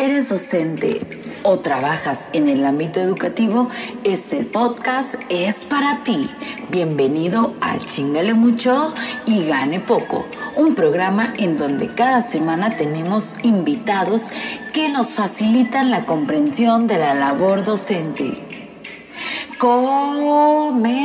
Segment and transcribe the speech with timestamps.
[0.00, 1.00] ¿Eres docente
[1.42, 3.68] o trabajas en el ámbito educativo?
[4.02, 6.30] Este podcast es para ti.
[6.70, 8.94] Bienvenido a Chingale Mucho
[9.26, 10.24] y Gane Poco,
[10.56, 14.30] un programa en donde cada semana tenemos invitados
[14.72, 18.42] que nos facilitan la comprensión de la labor docente.
[19.58, 21.00] ¡Comenzamos!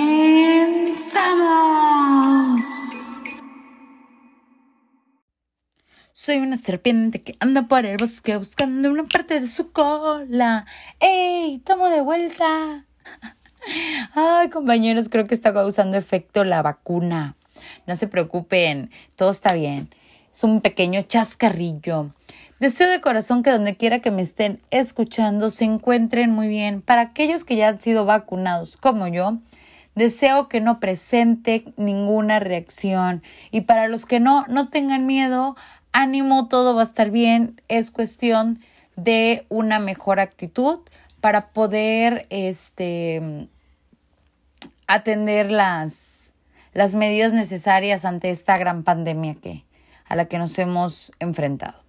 [6.26, 10.66] Soy una serpiente que anda por el bosque buscando una parte de su cola.
[11.00, 11.60] ¡Ey!
[11.60, 12.84] ¡Tomo de vuelta!
[14.16, 17.36] Ay, compañeros, creo que está causando efecto la vacuna.
[17.86, 19.88] No se preocupen, todo está bien.
[20.34, 22.10] Es un pequeño chascarrillo.
[22.60, 26.82] Deseo de corazón que donde quiera que me estén escuchando se encuentren muy bien.
[26.82, 29.38] Para aquellos que ya han sido vacunados como yo,
[29.94, 33.24] deseo que no presente ninguna reacción.
[33.52, 35.56] Y para los que no, no tengan miedo
[35.96, 38.60] ánimo, todo va a estar bien, es cuestión
[38.98, 40.80] de una mejor actitud
[41.22, 43.48] para poder este,
[44.88, 46.34] atender las,
[46.74, 49.64] las medidas necesarias ante esta gran pandemia que,
[50.06, 51.80] a la que nos hemos enfrentado.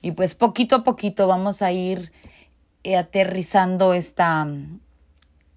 [0.00, 2.10] Y pues poquito a poquito vamos a ir
[2.84, 4.48] eh, aterrizando esta,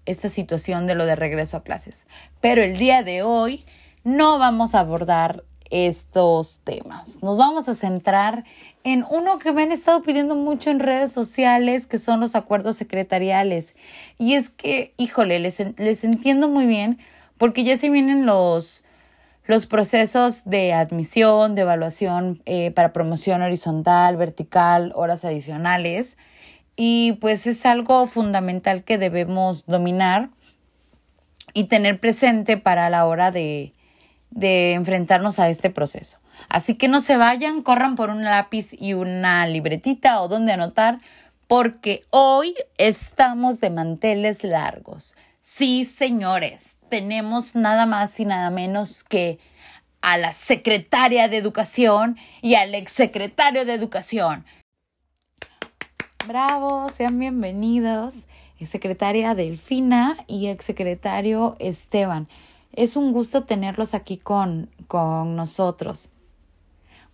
[0.04, 2.04] esta situación de lo de regreso a clases.
[2.42, 3.64] Pero el día de hoy
[4.04, 7.22] no vamos a abordar estos temas.
[7.22, 8.44] Nos vamos a centrar
[8.84, 12.76] en uno que me han estado pidiendo mucho en redes sociales, que son los acuerdos
[12.76, 13.74] secretariales.
[14.18, 16.98] Y es que, híjole, les, les entiendo muy bien
[17.38, 18.84] porque ya se vienen los,
[19.44, 26.16] los procesos de admisión, de evaluación eh, para promoción horizontal, vertical, horas adicionales.
[26.76, 30.30] Y pues es algo fundamental que debemos dominar
[31.54, 33.72] y tener presente para la hora de,
[34.36, 36.18] de enfrentarnos a este proceso.
[36.48, 41.00] Así que no se vayan, corran por un lápiz y una libretita o donde anotar,
[41.48, 45.16] porque hoy estamos de manteles largos.
[45.40, 49.38] Sí, señores, tenemos nada más y nada menos que
[50.02, 54.44] a la secretaria de Educación y al exsecretario de Educación.
[56.26, 58.26] Bravo, sean bienvenidos,
[58.64, 62.28] secretaria Delfina y exsecretario Esteban.
[62.76, 66.10] Es un gusto tenerlos aquí con, con nosotros.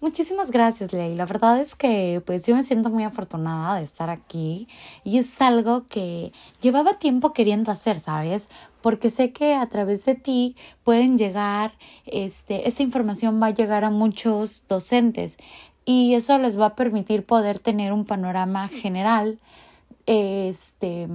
[0.03, 1.15] Muchísimas gracias, Ley.
[1.15, 4.67] La verdad es que pues yo me siento muy afortunada de estar aquí
[5.05, 8.49] y es algo que llevaba tiempo queriendo hacer, ¿sabes?
[8.81, 11.75] Porque sé que a través de ti pueden llegar,
[12.05, 15.39] este, esta información va a llegar a muchos docentes
[15.85, 19.39] y eso les va a permitir poder tener un panorama general
[20.07, 21.07] este,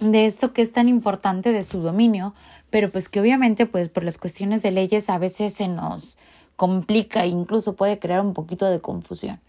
[0.00, 2.34] de esto que es tan importante de su dominio,
[2.70, 6.18] pero pues que obviamente pues por las cuestiones de leyes a veces se nos
[6.56, 9.40] complica e incluso puede crear un poquito de confusión.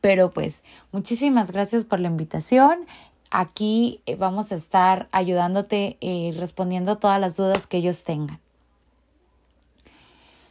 [0.00, 2.86] Pero pues muchísimas gracias por la invitación.
[3.30, 8.38] Aquí eh, vamos a estar ayudándote y respondiendo todas las dudas que ellos tengan.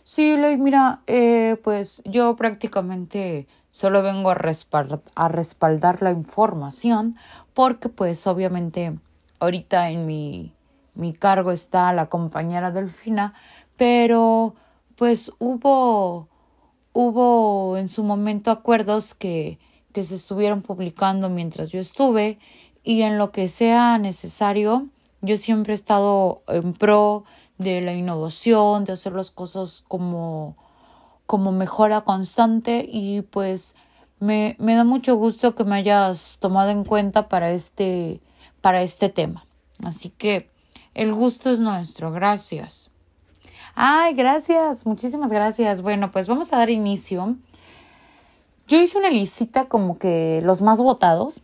[0.04, 4.38] Sí, Ley, mira, eh, pues yo prácticamente solo vengo a,
[5.16, 7.16] a respaldar la información
[7.54, 8.98] porque pues obviamente
[9.40, 10.52] ahorita en mi
[11.00, 13.34] mi cargo está la compañera Delfina,
[13.78, 14.56] pero
[14.96, 16.28] pues hubo,
[16.92, 19.60] hubo en su momento acuerdos que,
[19.94, 22.38] que se estuvieron publicando mientras yo estuve
[22.84, 24.88] y en lo que sea necesario,
[25.22, 27.24] yo siempre he estado en pro
[27.58, 30.58] de la innovación, de hacer las cosas como,
[31.26, 33.76] como mejora constante y pues
[34.20, 38.20] me, me da mucho gusto que me hayas tomado en cuenta para este,
[38.60, 39.46] para este tema.
[39.82, 40.50] Así que
[40.94, 42.12] el gusto es nuestro.
[42.12, 42.92] Gracias.
[43.76, 44.86] Ay, gracias.
[44.86, 45.82] Muchísimas gracias.
[45.82, 47.36] Bueno, pues vamos a dar inicio.
[48.68, 51.42] Yo hice una listita como que los más votados.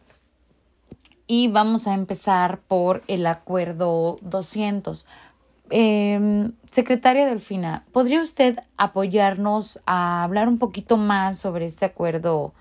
[1.27, 5.07] Y vamos a empezar por el acuerdo 200.
[5.71, 12.53] Eh, secretaria Delfina, ¿podría usted apoyarnos a hablar un poquito más sobre este acuerdo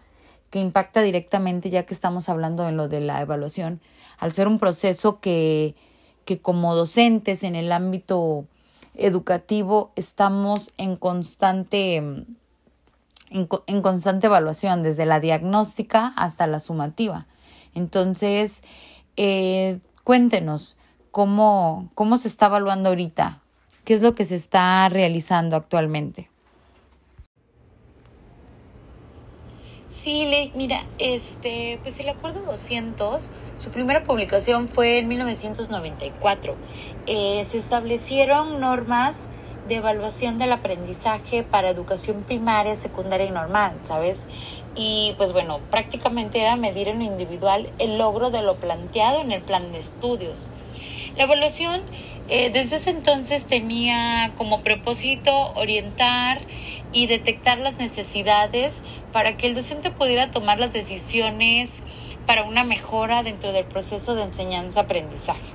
[0.48, 3.80] que impacta directamente, ya que estamos hablando en lo de la evaluación,
[4.18, 5.74] al ser un proceso que
[6.24, 8.46] que como docentes en el ámbito
[8.94, 11.96] educativo estamos en constante,
[13.30, 17.26] en, constante evaluación, desde la diagnóstica hasta la sumativa.
[17.74, 18.62] Entonces,
[19.16, 20.76] eh, cuéntenos
[21.10, 23.40] cómo, cómo se está evaluando ahorita,
[23.84, 26.30] qué es lo que se está realizando actualmente.
[29.94, 36.56] Sí, Ley, mira, este, pues el Acuerdo 200, su primera publicación fue en 1994.
[37.06, 39.28] Eh, se establecieron normas
[39.68, 44.26] de evaluación del aprendizaje para educación primaria, secundaria y normal, ¿sabes?
[44.74, 49.42] Y pues bueno, prácticamente era medir en individual el logro de lo planteado en el
[49.42, 50.48] plan de estudios.
[51.16, 51.82] La evaluación
[52.28, 56.40] eh, desde ese entonces tenía como propósito orientar
[56.94, 58.82] y detectar las necesidades
[59.12, 61.82] para que el docente pudiera tomar las decisiones
[62.24, 65.52] para una mejora dentro del proceso de enseñanza-aprendizaje.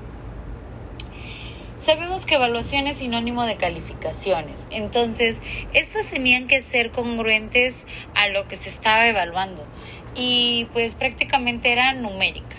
[1.78, 5.42] Sabemos que evaluación es sinónimo de calificaciones, entonces
[5.74, 9.66] estas tenían que ser congruentes a lo que se estaba evaluando
[10.14, 12.58] y pues prácticamente era numérica.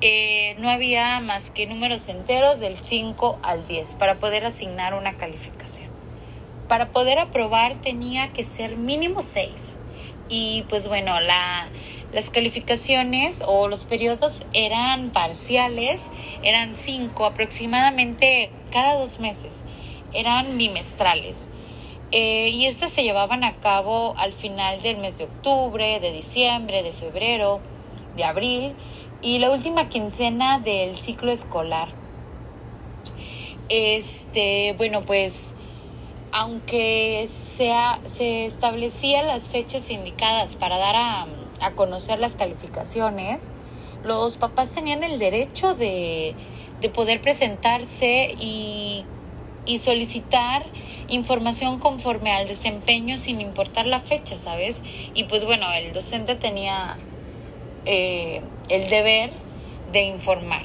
[0.00, 5.14] Eh, no había más que números enteros del 5 al 10 para poder asignar una
[5.14, 5.97] calificación.
[6.68, 9.78] Para poder aprobar tenía que ser mínimo 6.
[10.28, 11.68] Y pues bueno, la,
[12.12, 16.10] las calificaciones o los periodos eran parciales,
[16.42, 19.64] eran 5 aproximadamente cada dos meses,
[20.12, 21.48] eran bimestrales.
[22.10, 26.82] Eh, y estas se llevaban a cabo al final del mes de octubre, de diciembre,
[26.82, 27.60] de febrero,
[28.16, 28.74] de abril
[29.20, 31.88] y la última quincena del ciclo escolar.
[33.68, 35.54] Este, bueno, pues
[36.32, 41.26] aunque sea, se establecían las fechas indicadas para dar a,
[41.60, 43.50] a, conocer las calificaciones,
[44.04, 46.34] los papás tenían el derecho de,
[46.80, 49.04] de poder presentarse y,
[49.66, 50.64] y, solicitar
[51.08, 54.82] información conforme al desempeño sin importar la fecha, ¿sabes?
[55.14, 56.96] Y pues bueno, el docente tenía
[57.86, 59.30] eh, el deber
[59.92, 60.62] de informar.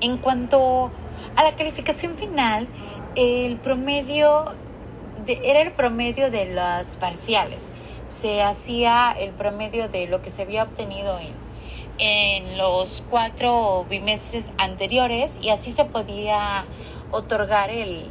[0.00, 0.90] En cuanto
[1.36, 2.68] a la calificación final,
[3.16, 4.44] el promedio
[5.26, 7.72] era el promedio de las parciales.
[8.06, 11.32] Se hacía el promedio de lo que se había obtenido en,
[11.98, 16.64] en los cuatro bimestres anteriores y así se podía
[17.10, 18.10] otorgar el,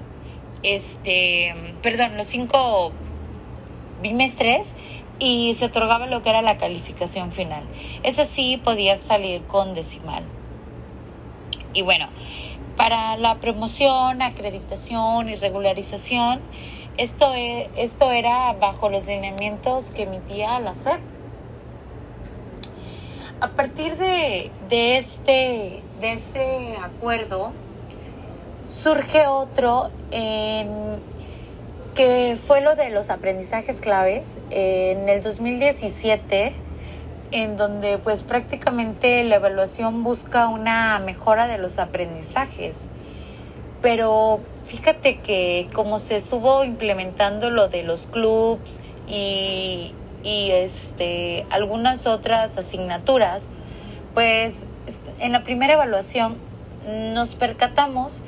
[0.64, 2.92] este, perdón, los cinco
[4.02, 4.76] bimestres
[5.20, 7.64] y se otorgaba lo que era la calificación final.
[8.02, 10.24] Esa sí podía salir con decimal.
[11.74, 12.08] Y bueno,
[12.78, 16.42] para la promoción, acreditación y regularización,
[16.98, 21.00] esto, e, esto era bajo los lineamientos que emitía la SEP.
[23.42, 27.52] A partir de, de, este, de este acuerdo,
[28.68, 31.02] surge otro en
[31.96, 36.54] que fue lo de los aprendizajes claves en el 2017
[37.34, 42.90] en donde pues prácticamente la evaluación busca una mejora de los aprendizajes.
[43.82, 49.94] Pero fíjate que como se estuvo implementando lo de los clubs y,
[50.24, 53.50] y este, algunas otras asignaturas,
[54.14, 54.68] pues
[55.20, 56.38] en la primera evaluación
[56.86, 58.24] nos percatamos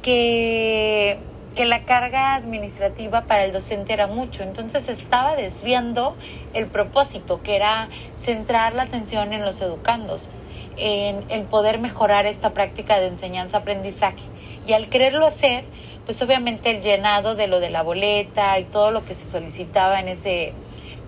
[0.00, 1.18] que
[1.56, 6.14] que la carga administrativa para el docente era mucho, entonces estaba desviando
[6.52, 10.28] el propósito, que era centrar la atención en los educandos,
[10.76, 14.28] en, en poder mejorar esta práctica de enseñanza-aprendizaje.
[14.66, 15.64] Y al quererlo hacer,
[16.04, 19.98] pues obviamente el llenado de lo de la boleta y todo lo que se solicitaba
[19.98, 20.52] en ese,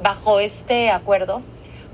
[0.02, 1.42] bajo este acuerdo,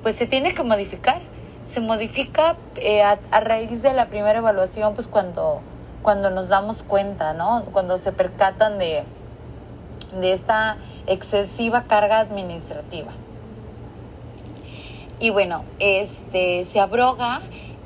[0.02, 1.20] pues se tiene que modificar.
[1.64, 5.62] Se modifica eh, a, a raíz de la primera evaluación, pues cuando
[6.04, 7.64] cuando nos damos cuenta, ¿no?
[7.72, 9.02] Cuando se percatan de,
[10.20, 13.10] de esta excesiva carga administrativa.
[15.18, 17.40] Y bueno, este se abroga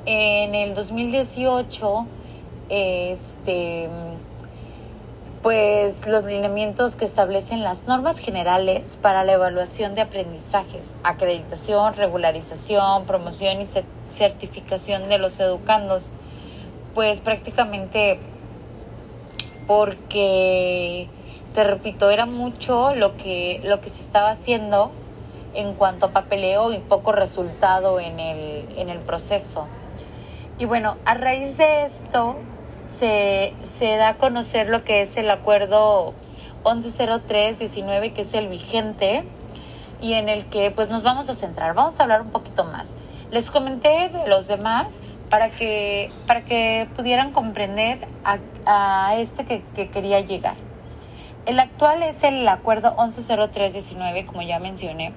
[0.05, 2.05] en el 2018
[2.67, 3.89] este
[5.41, 13.05] pues los lineamientos que establecen las normas generales para la evaluación de aprendizajes, acreditación, regularización,
[13.05, 13.67] promoción y
[14.09, 16.11] certificación de los educandos
[16.99, 18.19] pues prácticamente
[19.67, 21.07] porque
[21.53, 24.91] te repito, era mucho lo que, lo que se estaba haciendo
[25.53, 29.65] en cuanto a papeleo y poco resultado en el, en el proceso.
[30.57, 32.35] Y bueno, a raíz de esto
[32.83, 36.13] se, se da a conocer lo que es el acuerdo
[36.65, 39.23] 1103-19, que es el vigente
[40.01, 41.75] y en el que pues nos vamos a centrar.
[41.75, 42.97] Vamos a hablar un poquito más.
[43.31, 44.99] Les comenté de los demás,
[45.29, 50.55] para que, para que pudieran comprender a, a este que, que, quería llegar.
[51.45, 55.13] El actual es el acuerdo 110319, como ya mencioné,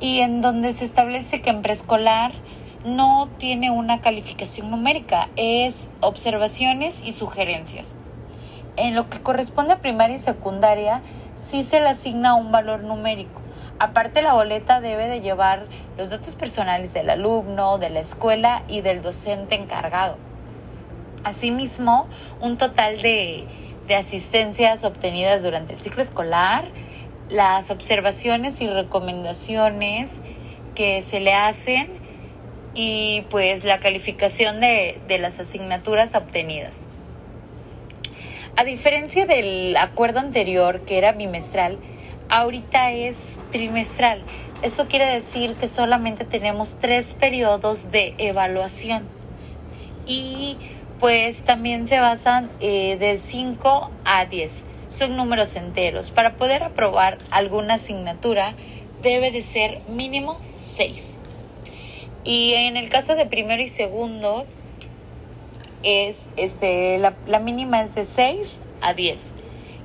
[0.00, 2.32] y en donde se establece que en preescolar
[2.84, 7.96] no tiene una calificación numérica, es observaciones y sugerencias.
[8.76, 11.02] En lo que corresponde a primaria y secundaria,
[11.34, 13.45] sí se le asigna un valor numérico.
[13.78, 15.66] Aparte, la boleta debe de llevar
[15.98, 20.16] los datos personales del alumno, de la escuela y del docente encargado.
[21.24, 22.08] Asimismo,
[22.40, 23.44] un total de,
[23.86, 26.70] de asistencias obtenidas durante el ciclo escolar,
[27.28, 30.22] las observaciones y recomendaciones
[30.74, 31.90] que se le hacen
[32.74, 36.88] y pues la calificación de, de las asignaturas obtenidas.
[38.56, 41.78] A diferencia del acuerdo anterior que era bimestral,
[42.28, 44.22] ahorita es trimestral.
[44.62, 49.06] Esto quiere decir que solamente tenemos tres periodos de evaluación
[50.06, 50.56] y
[50.98, 54.64] pues también se basan eh, de 5 a 10.
[54.88, 56.10] Son números enteros.
[56.10, 58.54] Para poder aprobar alguna asignatura
[59.02, 61.16] debe de ser mínimo 6.
[62.24, 64.46] Y en el caso de primero y segundo,
[65.82, 69.34] es este, la, la mínima es de 6 a 10.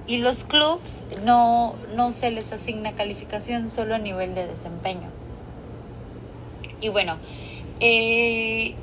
[0.08, 5.10] Y los clubs no, no se les asigna calificación, solo a nivel de desempeño.
[6.81, 7.17] Y bueno,
[7.79, 8.74] eh,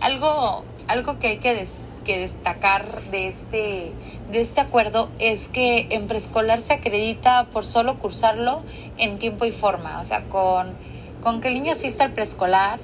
[0.00, 1.64] algo, algo que hay que,
[2.04, 3.92] que destacar de este,
[4.30, 8.62] de este acuerdo es que en preescolar se acredita por solo cursarlo
[8.98, 10.00] en tiempo y forma.
[10.00, 10.76] O sea, con,
[11.22, 12.80] con que el niño asista al preescolar,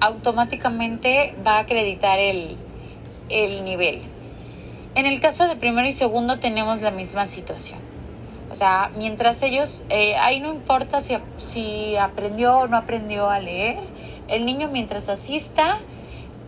[0.00, 2.56] automáticamente va a acreditar el,
[3.28, 4.02] el nivel.
[4.98, 7.78] En el caso de primero y segundo tenemos la misma situación.
[8.50, 13.38] O sea, mientras ellos, eh, ahí no importa si, si aprendió o no aprendió a
[13.38, 13.78] leer,
[14.26, 15.78] el niño mientras asista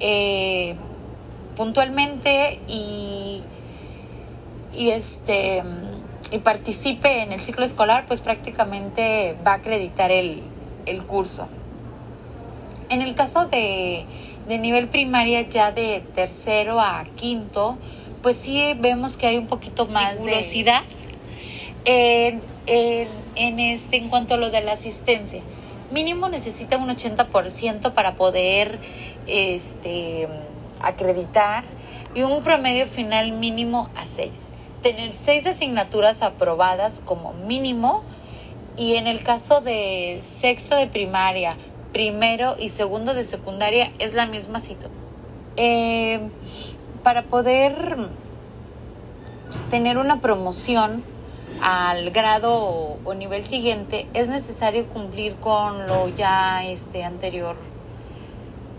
[0.01, 0.75] eh,
[1.55, 3.43] puntualmente y,
[4.75, 5.63] y, este,
[6.33, 10.43] y participe en el ciclo escolar, pues prácticamente va a acreditar el,
[10.87, 11.47] el curso.
[12.89, 14.07] En el caso de,
[14.49, 17.79] de nivel primaria, ya de tercero a quinto,
[18.23, 20.83] pues sí vemos que hay un poquito más de velocidad
[21.85, 25.43] en, en, este, en cuanto a lo de la asistencia.
[25.91, 28.79] Mínimo necesita un 80% para poder
[29.27, 30.29] este,
[30.81, 31.65] acreditar
[32.15, 34.51] y un promedio final mínimo a 6.
[34.83, 38.03] Tener 6 asignaturas aprobadas como mínimo
[38.77, 41.55] y en el caso de sexto de primaria,
[41.93, 45.01] primero y segundo de secundaria es la misma situación.
[45.57, 46.21] Eh,
[47.03, 47.97] para poder
[49.71, 51.03] tener una promoción
[51.63, 57.57] al grado o, nivel siguiente es necesario cumplir con lo ya este anterior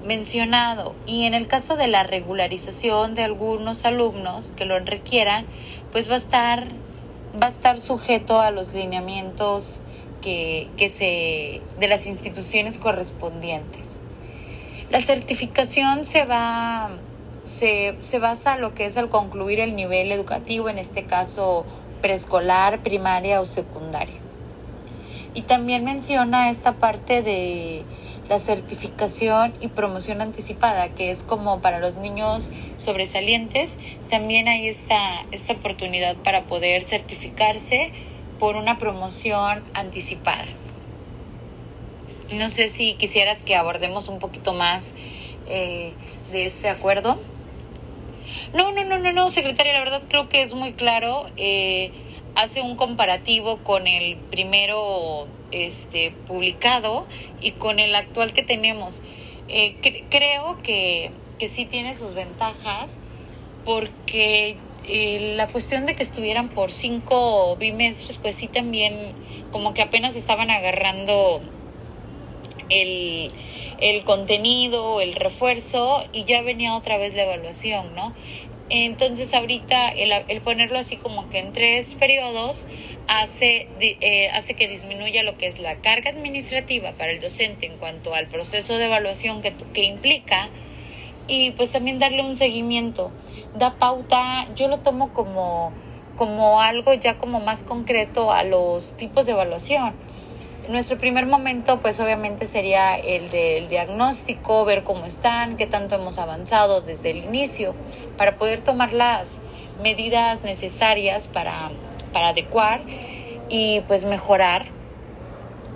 [0.05, 0.95] mencionado.
[1.05, 5.45] Y en el caso de la regularización de algunos alumnos que lo requieran
[5.91, 6.67] pues va a estar
[7.41, 9.81] va a estar sujeto a los lineamientos
[10.21, 13.99] que, que se de las instituciones correspondientes.
[14.89, 16.89] La certificación se va
[17.43, 21.65] se, se basa en lo que es al concluir el nivel educativo, en este caso
[22.01, 24.17] preescolar, primaria o secundaria.
[25.33, 27.83] Y también menciona esta parte de
[28.31, 33.77] la certificación y promoción anticipada, que es como para los niños sobresalientes,
[34.09, 37.91] también hay esta, esta oportunidad para poder certificarse
[38.39, 40.45] por una promoción anticipada.
[42.31, 44.93] No sé si quisieras que abordemos un poquito más
[45.49, 45.91] eh,
[46.31, 47.19] de este acuerdo.
[48.53, 51.29] No, no, no, no, no, secretaria, la verdad creo que es muy claro.
[51.37, 51.91] Eh,
[52.35, 57.05] hace un comparativo con el primero este, publicado
[57.41, 59.01] y con el actual que tenemos.
[59.47, 59.75] Eh,
[60.09, 62.99] creo que, que sí tiene sus ventajas
[63.65, 64.57] porque
[64.87, 69.13] eh, la cuestión de que estuvieran por cinco bimestres, pues sí también
[69.51, 71.41] como que apenas estaban agarrando
[72.71, 73.31] el,
[73.79, 78.13] el contenido, el refuerzo y ya venía otra vez la evaluación, ¿no?
[78.73, 82.67] Entonces ahorita el, ponerlo así como que en tres periodos
[83.09, 87.77] hace, eh, hace que disminuya lo que es la carga administrativa para el docente en
[87.77, 90.47] cuanto al proceso de evaluación que, que implica
[91.27, 93.11] y pues también darle un seguimiento.
[93.55, 95.73] Da pauta, yo lo tomo como,
[96.15, 99.93] como algo ya como más concreto a los tipos de evaluación
[100.69, 106.17] nuestro primer momento, pues obviamente sería el del diagnóstico, ver cómo están, qué tanto hemos
[106.17, 107.75] avanzado desde el inicio,
[108.17, 109.41] para poder tomar las
[109.81, 111.71] medidas necesarias para,
[112.13, 112.81] para adecuar
[113.49, 114.67] y pues mejorar.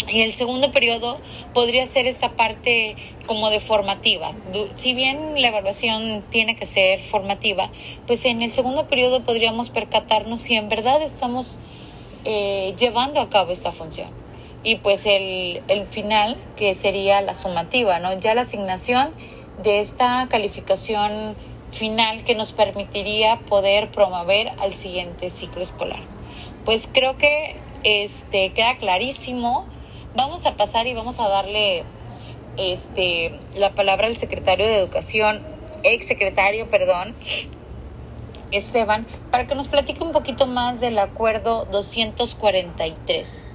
[0.07, 1.19] Y el segundo periodo
[1.53, 4.33] podría ser esta parte como de formativa.
[4.75, 7.71] Si bien la evaluación tiene que ser formativa,
[8.05, 11.59] pues en el segundo periodo podríamos percatarnos si en verdad estamos
[12.23, 14.24] eh, llevando a cabo esta función
[14.65, 18.17] y pues el, el final que sería la sumativa, ¿no?
[18.17, 19.13] Ya la asignación
[19.61, 21.35] de esta calificación
[21.69, 26.01] final que nos permitiría poder promover al siguiente ciclo escolar.
[26.65, 29.67] Pues creo que este queda clarísimo.
[30.15, 31.83] Vamos a pasar y vamos a darle
[32.57, 35.43] este la palabra al secretario de Educación,
[35.83, 37.13] ex secretario, perdón,
[38.51, 43.45] Esteban para que nos platique un poquito más del acuerdo 243.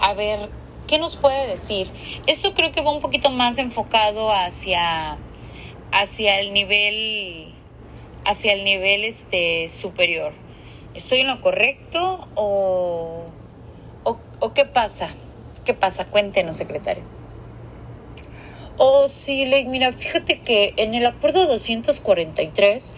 [0.00, 0.48] A ver,
[0.86, 1.90] ¿qué nos puede decir?
[2.26, 5.16] Esto creo que va un poquito más enfocado hacia,
[5.92, 7.54] hacia el nivel,
[8.24, 10.32] hacia el nivel este, superior.
[10.94, 13.24] ¿Estoy en lo correcto o,
[14.04, 15.08] o, o qué pasa?
[15.64, 16.06] ¿Qué pasa?
[16.06, 17.02] Cuéntenos, secretario.
[18.76, 22.94] Oh, sí, mira, fíjate que en el acuerdo 243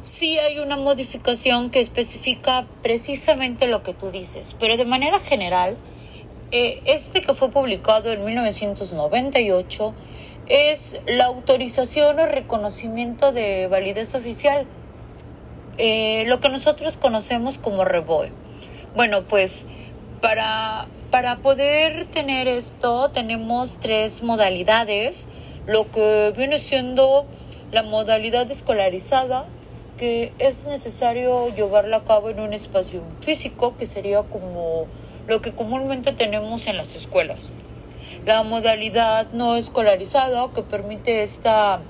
[0.00, 5.76] sí hay una modificación que especifica precisamente lo que tú dices, pero de manera general,
[6.50, 9.94] eh, este que fue publicado en 1998
[10.46, 14.66] es la autorización o reconocimiento de validez oficial,
[15.76, 18.32] eh, lo que nosotros conocemos como REBOE.
[18.94, 19.66] Bueno, pues
[20.20, 25.26] para para poder tener esto tenemos tres modalidades,
[25.66, 27.24] lo que viene siendo
[27.72, 29.46] la modalidad escolarizada,
[29.96, 34.86] que es necesario llevarla a cabo en un espacio físico, que sería como
[35.28, 37.50] lo que comúnmente tenemos en las escuelas.
[38.24, 41.80] La modalidad no escolarizada, que permite esta,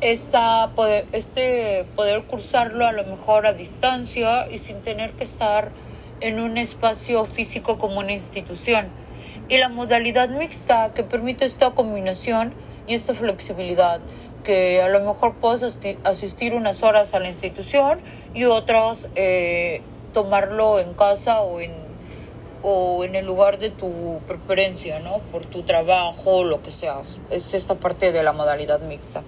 [0.00, 5.72] esta poder, este poder cursarlo a lo mejor a distancia y sin tener que estar
[6.20, 8.88] en un espacio físico como una institución
[9.48, 12.52] y la modalidad mixta que permite esta combinación
[12.86, 14.00] y esta flexibilidad
[14.44, 18.00] que a lo mejor puedes asistir unas horas a la institución
[18.34, 19.82] y otras eh,
[20.16, 21.72] tomarlo en casa o en,
[22.62, 25.18] o en el lugar de tu preferencia, ¿no?
[25.30, 27.18] Por tu trabajo, lo que seas.
[27.28, 29.22] Es esta parte de la modalidad mixta.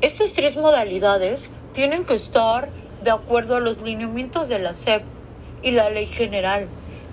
[0.00, 2.68] Estas tres modalidades tienen que estar
[3.04, 5.04] de acuerdo a los lineamientos de la SEP
[5.62, 6.66] y la ley general.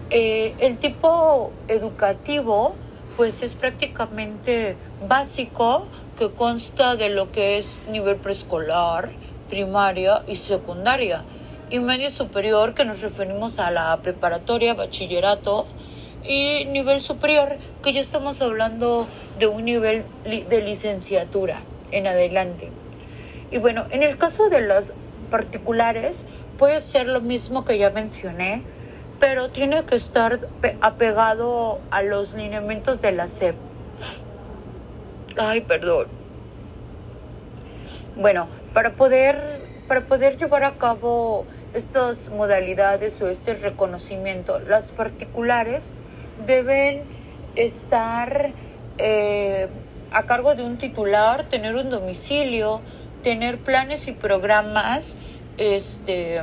[0.10, 2.74] Eh, el tipo educativo
[3.18, 4.78] pues es prácticamente
[5.08, 5.86] básico
[6.18, 9.12] que consta de lo que es nivel preescolar,
[9.54, 11.22] primaria y secundaria
[11.70, 15.68] y medio superior que nos referimos a la preparatoria, bachillerato
[16.28, 19.08] y nivel superior que ya estamos hablando
[19.38, 21.60] de un nivel de licenciatura
[21.92, 22.72] en adelante.
[23.52, 24.96] Y bueno, en el caso de las
[25.30, 26.26] particulares
[26.58, 28.64] puede ser lo mismo que ya mencioné,
[29.20, 30.40] pero tiene que estar
[30.82, 33.56] apegado a los lineamientos de la SEP.
[35.38, 36.23] Ay, perdón.
[38.16, 45.94] Bueno, para poder, para poder llevar a cabo estas modalidades o este reconocimiento, las particulares
[46.46, 47.06] deben
[47.56, 48.52] estar
[49.00, 49.68] eh,
[50.12, 52.82] a cargo de un titular, tener un domicilio,
[53.24, 55.18] tener planes y programas
[55.58, 56.40] este,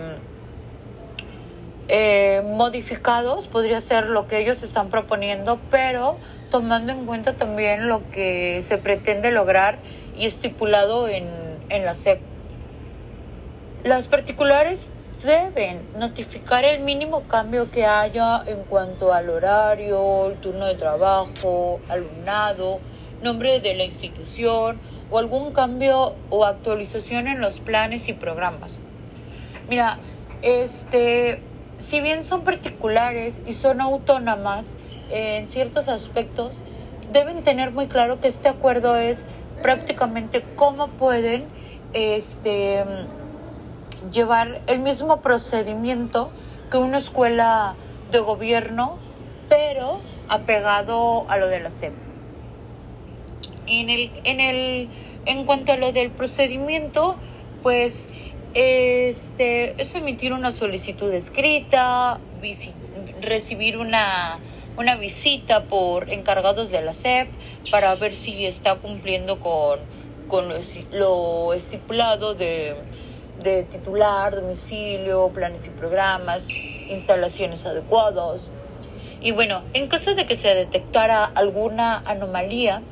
[1.87, 6.19] eh, modificados, podría ser lo que ellos están proponiendo, pero
[6.51, 9.79] tomando en cuenta también lo que se pretende lograr
[10.17, 12.21] y estipulado en, en la SEP.
[13.85, 14.91] Las particulares
[15.25, 21.81] deben notificar el mínimo cambio que haya en cuanto al horario, el turno de trabajo,
[21.89, 22.81] alumnado,
[23.23, 24.79] nombre de la institución,
[25.11, 28.79] o algún cambio o actualización en los planes y programas.
[29.69, 29.99] Mira,
[30.43, 31.43] este,
[31.79, 34.75] si bien son particulares y son autónomas
[35.11, 36.63] en ciertos aspectos,
[37.13, 39.25] deben tener muy claro que este acuerdo es
[39.63, 41.47] prácticamente cómo pueden
[41.93, 42.85] este,
[44.13, 46.31] llevar el mismo procedimiento
[46.71, 47.75] que una escuela
[48.11, 48.99] de gobierno,
[49.49, 51.93] pero apegado a lo de la SEP.
[53.67, 54.89] En, el, en, el,
[55.27, 57.17] en cuanto a lo del procedimiento,
[57.63, 58.11] pues
[58.55, 62.21] este, es emitir una solicitud escrita,
[63.21, 64.39] recibir una,
[64.77, 67.29] una visita por encargados de la SEP
[67.71, 69.79] para ver si está cumpliendo con,
[70.31, 70.49] con
[70.93, 72.77] lo, estipulado de,
[73.43, 76.49] de titular, domicilio, planes y programas,
[76.89, 78.51] instalaciones adecuadas.
[79.21, 82.83] Y bueno, en caso de que se detectara alguna anomalía,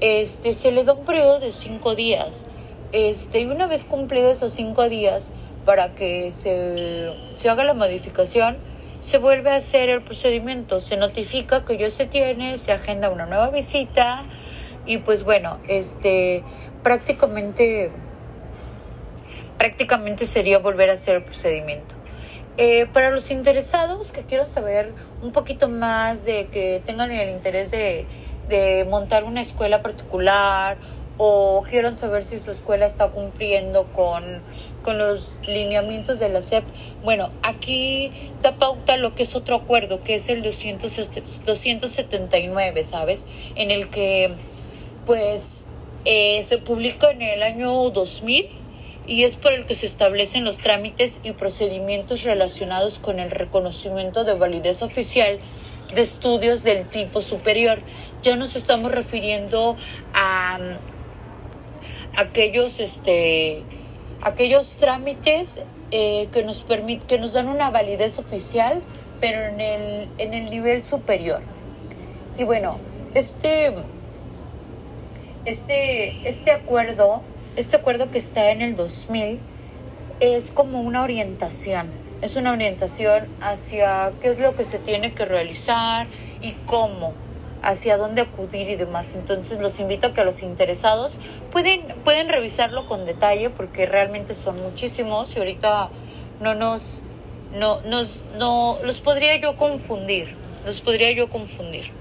[0.00, 2.46] este, se le da un periodo de cinco días.
[2.92, 5.32] Este, y una vez cumplidos esos cinco días,
[5.64, 8.58] para que se, se haga la modificación,
[9.00, 13.26] se vuelve a hacer el procedimiento, se notifica que ya se tiene, se agenda una
[13.26, 14.24] nueva visita
[14.88, 16.42] y pues bueno, este
[16.82, 17.92] prácticamente
[19.56, 21.94] prácticamente sería volver a hacer el procedimiento.
[22.56, 27.70] Eh, para los interesados que quieran saber un poquito más de que tengan el interés
[27.70, 28.06] de
[28.48, 30.78] de montar una escuela particular
[31.20, 34.40] o quieren saber si su escuela está cumpliendo con,
[34.82, 36.62] con, los lineamientos de la SEP.
[37.02, 43.26] Bueno, aquí da pauta lo que es otro acuerdo, que es el 279, ¿sabes?
[43.56, 44.30] En el que,
[45.08, 45.64] pues,
[46.04, 48.50] eh, se publica en el año 2000
[49.06, 54.24] y es por el que se establecen los trámites y procedimientos relacionados con el reconocimiento
[54.24, 55.38] de validez oficial
[55.94, 57.80] de estudios del tipo superior.
[58.22, 59.76] Ya nos estamos refiriendo
[60.12, 63.62] a mm, aquellos, este,
[64.20, 66.66] aquellos trámites eh, que, nos
[67.08, 68.82] que nos dan una validez oficial,
[69.22, 71.40] pero en el, en el nivel superior.
[72.36, 72.78] Y bueno,
[73.14, 73.72] este,
[75.48, 77.22] este, este acuerdo,
[77.56, 79.38] este acuerdo que está en el 2000,
[80.20, 85.24] es como una orientación es una orientación hacia qué es lo que se tiene que
[85.24, 86.08] realizar
[86.42, 87.12] y cómo,
[87.62, 89.14] hacia dónde acudir y demás.
[89.14, 91.18] Entonces los invito a que los interesados
[91.52, 95.90] pueden, pueden revisarlo con detalle porque realmente son muchísimos y ahorita
[96.40, 97.02] no nos,
[97.54, 100.34] no, nos, no, los podría yo confundir,
[100.64, 101.97] los podría yo confundir.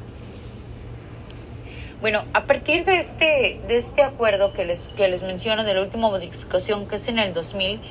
[2.00, 5.82] Bueno, a partir de este, de este acuerdo que les, que les menciono, de la
[5.82, 7.82] última modificación que es en el 2000,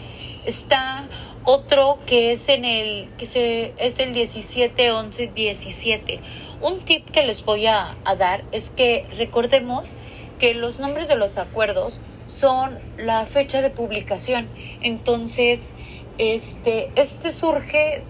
[0.46, 1.08] está
[1.42, 6.20] otro que es en el que se es el 17 11 17.
[6.60, 9.94] Un tip que les voy a, dar es que recordemos
[10.38, 14.48] que los nombres de los acuerdos son la fecha de publicación.
[14.82, 15.74] Entonces,
[16.18, 18.02] este este surge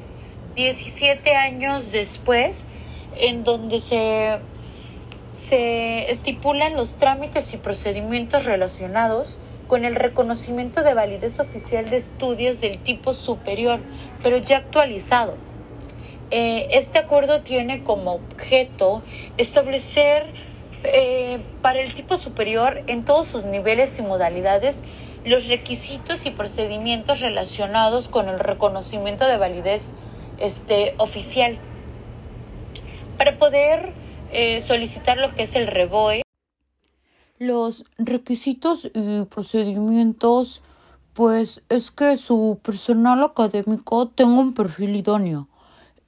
[0.57, 2.67] 17 años después
[3.19, 4.41] en donde se
[5.37, 12.63] se estipulan los trámites y procedimientos relacionados con el reconocimiento de validez oficial de estudios
[12.63, 13.81] del tipo superior,
[14.23, 15.37] pero ya actualizado.
[16.31, 19.03] Eh, este acuerdo tiene como objeto
[19.37, 20.25] establecer
[20.85, 24.79] eh, para el tipo superior en todos sus niveles y modalidades
[25.27, 29.91] los requisitos y procedimientos relacionados con el reconocimiento de validez
[30.39, 31.59] este, oficial.
[33.19, 33.93] Para poder
[34.31, 36.23] eh, solicitar lo que es el REBOE,
[37.39, 40.63] los requisitos y procedimientos,
[41.13, 45.49] pues es que su personal académico tenga un perfil idóneo,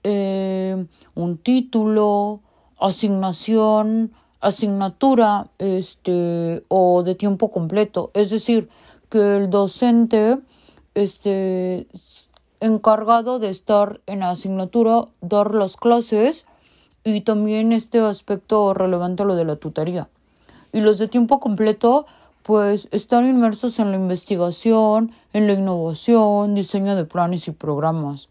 [0.04, 2.40] eh, un título,
[2.78, 8.11] asignación, asignatura, este, o de tiempo completo.
[8.14, 8.68] Es decir,
[9.11, 10.38] que el docente
[10.94, 11.88] esté
[12.61, 16.46] encargado de estar en la asignatura, dar las clases
[17.14, 20.09] y también este aspecto relevante a lo de la tutoría
[20.73, 22.07] y los de tiempo completo
[22.42, 28.31] pues están inmersos en la investigación, en la innovación, diseño de planes y programas.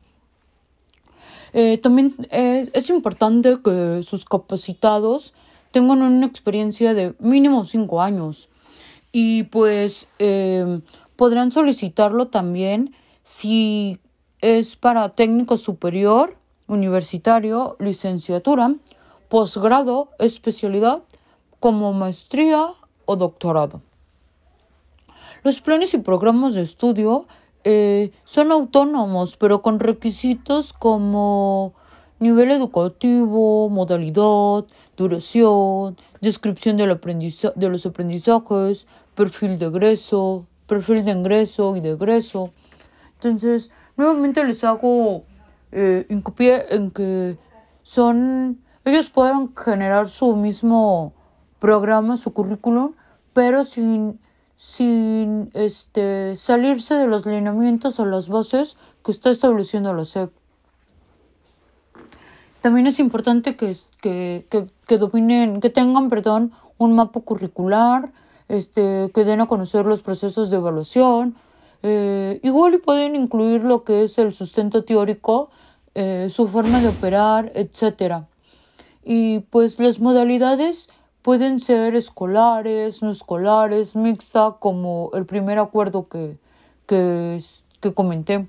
[1.54, 5.34] Eh, también es, importante que sus capacitados
[5.72, 8.50] tengan una experiencia de mínimo cinco años
[9.12, 10.82] y pues eh,
[11.16, 14.00] podrán solicitarlo también si
[14.42, 18.76] es para técnico superior, universitario, licenciatura,
[19.30, 21.04] posgrado, especialidad
[21.60, 22.70] como maestría
[23.06, 23.82] o doctorado.
[25.44, 27.26] Los planes y programas de estudio
[27.64, 31.74] eh, son autónomos, pero con requisitos como
[32.20, 36.88] nivel educativo, modalidad, duración, descripción de
[37.70, 42.52] los aprendizajes, perfil de egreso, perfil de ingreso y de egreso.
[43.16, 45.24] Entonces, nuevamente les hago
[45.78, 47.38] eh, en que
[47.84, 51.14] son, ellos pueden generar su mismo
[51.60, 52.94] programa, su currículum,
[53.34, 54.20] pero sin,
[54.56, 60.32] sin este, salirse de los lineamientos o las bases que está estableciendo la SEP.
[62.62, 64.46] También es importante que, que,
[64.88, 68.12] que, dominen, que tengan, perdón, un mapa curricular,
[68.50, 71.36] este, que den a conocer los procesos de evaluación.
[71.84, 75.52] Eh, igual y pueden incluir lo que es el sustento teórico,
[75.98, 78.28] eh, su forma de operar, etcétera.
[79.04, 80.90] Y pues las modalidades
[81.28, 86.38] Pueden ser escolares, no escolares, mixta, como el primer acuerdo que,
[86.88, 87.44] que,
[87.82, 88.48] que comenté.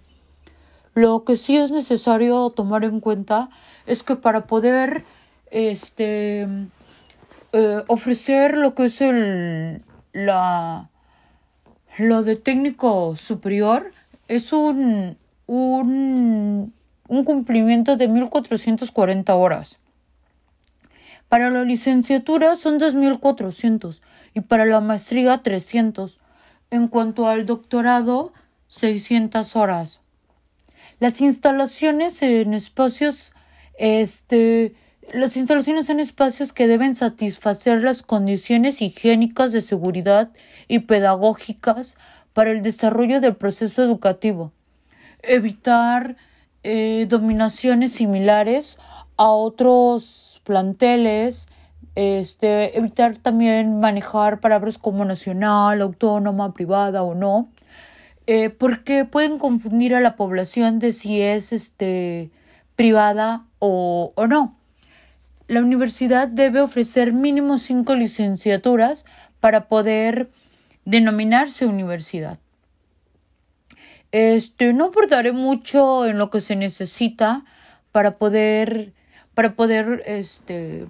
[0.95, 3.51] Lo que sí es necesario tomar en cuenta
[3.85, 5.05] es que para poder
[5.51, 6.47] este,
[7.53, 9.83] eh, ofrecer lo que es el,
[10.13, 10.89] la,
[11.99, 13.91] lo de técnico superior
[14.29, 16.73] es un, un,
[17.09, 19.81] un cumplimiento de 1440 horas.
[21.29, 24.01] Para la licenciatura son 2.400
[24.35, 26.19] y para la maestría 300.
[26.71, 28.33] En cuanto al doctorado,
[28.69, 30.01] 600 horas.
[31.01, 33.33] Las instalaciones en espacios,
[33.79, 34.75] este,
[35.13, 40.31] las instalaciones en espacios que deben satisfacer las condiciones higiénicas de seguridad
[40.67, 41.97] y pedagógicas
[42.33, 44.53] para el desarrollo del proceso educativo.
[45.23, 46.17] Evitar
[46.71, 48.77] eh, dominaciones similares
[49.17, 51.49] a otros planteles
[51.95, 57.49] este, evitar también manejar palabras como nacional, autónoma, privada o no,
[58.27, 62.31] eh, porque pueden confundir a la población de si es este,
[62.77, 64.55] privada o, o no.
[65.47, 69.07] La universidad debe ofrecer mínimo cinco licenciaturas
[69.41, 70.31] para poder
[70.85, 72.39] denominarse universidad.
[74.11, 77.45] Este, no aportaré mucho en lo que se necesita
[77.93, 78.93] para poder,
[79.35, 80.87] para poder, este,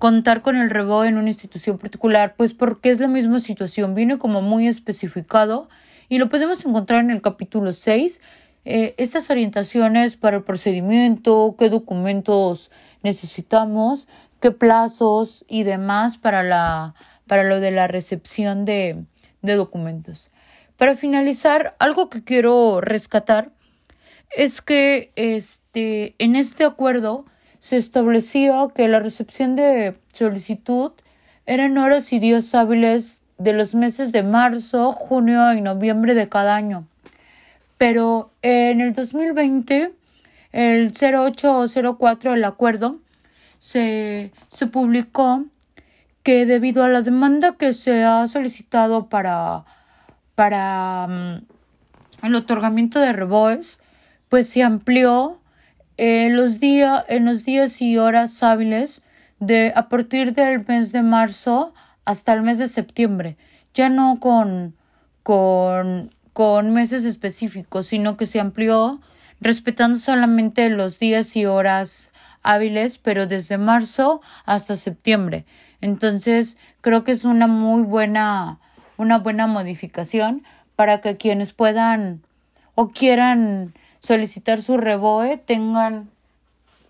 [0.00, 4.18] contar con el rebo en una institución particular, pues porque es la misma situación, viene
[4.18, 5.68] como muy especificado
[6.08, 8.20] y lo podemos encontrar en el capítulo 6,
[8.64, 12.70] eh, estas orientaciones para el procedimiento, qué documentos
[13.02, 14.08] necesitamos,
[14.40, 16.94] qué plazos y demás para, la,
[17.26, 19.04] para lo de la recepción de,
[19.42, 20.30] de documentos.
[20.80, 23.50] Para finalizar, algo que quiero rescatar
[24.34, 27.26] es que este, en este acuerdo
[27.58, 30.92] se establecía que la recepción de solicitud
[31.44, 36.30] era en horas y días hábiles de los meses de marzo, junio y noviembre de
[36.30, 36.86] cada año.
[37.76, 39.92] Pero en el 2020,
[40.52, 42.96] el 0804 del acuerdo,
[43.58, 44.32] se
[44.72, 45.44] publicó
[46.22, 49.66] que debido a la demanda que se ha solicitado para,
[50.40, 53.78] para mm, el otorgamiento de reboes,
[54.30, 55.38] pues se amplió
[55.98, 59.02] en los, días en los días y horas hábiles
[59.38, 61.74] de a partir del mes de marzo
[62.06, 63.36] hasta el mes de septiembre,
[63.74, 64.74] ya no con,
[65.22, 69.02] con, con meses específicos, sino que se amplió
[69.42, 75.44] respetando solamente los días y horas hábiles, pero desde marzo hasta septiembre.
[75.82, 78.58] Entonces, creo que es una muy buena,
[79.00, 80.44] una buena modificación
[80.76, 82.20] para que quienes puedan
[82.74, 86.10] o quieran solicitar su reboe tengan,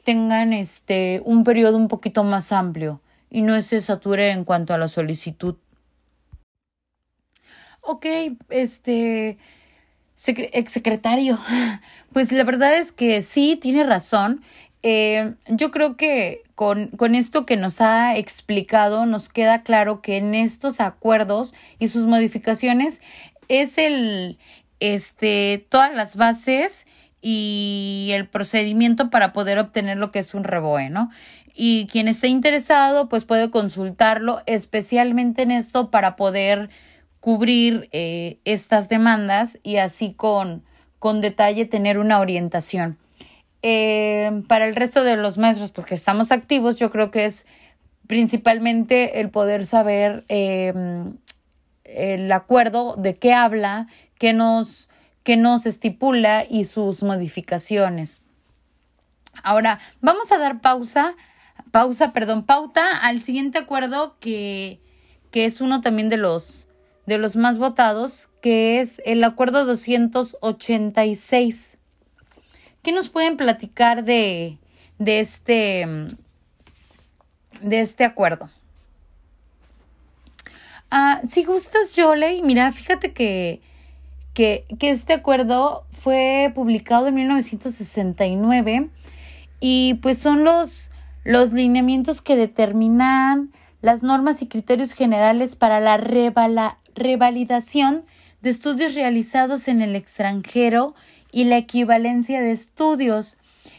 [0.05, 4.79] tengan este, un periodo un poquito más amplio y no se sature en cuanto a
[4.79, 5.55] la solicitud.
[7.83, 8.07] Ok,
[8.49, 9.39] este,
[10.27, 11.39] exsecretario,
[12.13, 14.43] pues la verdad es que sí, tiene razón.
[14.83, 20.17] Eh, yo creo que con, con, esto que nos ha explicado nos queda claro que
[20.17, 23.01] en estos acuerdos y sus modificaciones
[23.49, 24.39] es el,
[24.79, 26.87] este, todas las bases
[27.21, 31.11] y el procedimiento para poder obtener lo que es un reboe, ¿no?
[31.55, 36.71] Y quien esté interesado, pues puede consultarlo, especialmente en esto para poder
[37.21, 40.65] cubrir eh, estas demandas y así con,
[40.99, 42.97] con detalle tener una orientación.
[43.63, 47.47] Eh, para el resto de los maestros, pues que estamos activos, yo creo que es
[48.07, 50.73] principalmente el poder saber eh,
[51.85, 53.87] el acuerdo de qué habla,
[54.19, 54.89] qué nos
[55.23, 58.23] que nos estipula y sus modificaciones.
[59.43, 61.15] Ahora, vamos a dar pausa,
[61.71, 64.81] pausa, perdón, pauta al siguiente acuerdo que,
[65.31, 66.69] que es uno también de los,
[67.07, 71.77] de los más votados, que es el acuerdo 286.
[72.83, 74.59] ¿Qué nos pueden platicar de,
[74.99, 75.87] de este,
[77.61, 78.51] de este acuerdo?
[80.91, 83.61] Ah, si gustas, Yole, mira, fíjate que
[84.35, 88.89] que, este acuerdo fue publicado en 1969
[89.61, 90.91] y pues son los,
[91.25, 93.51] los lineamientos que determinan
[93.83, 95.97] las normas y criterios generales para la
[96.95, 98.05] revalidación
[98.41, 100.95] de estudios realizados en el extranjero
[101.33, 103.37] y la equivalencia de estudios.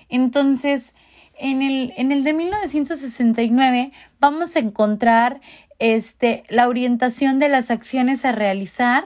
[0.09, 0.93] Entonces,
[1.37, 5.41] en el, en el de 1969 vamos a encontrar
[5.79, 9.03] este, la orientación de las acciones a realizar,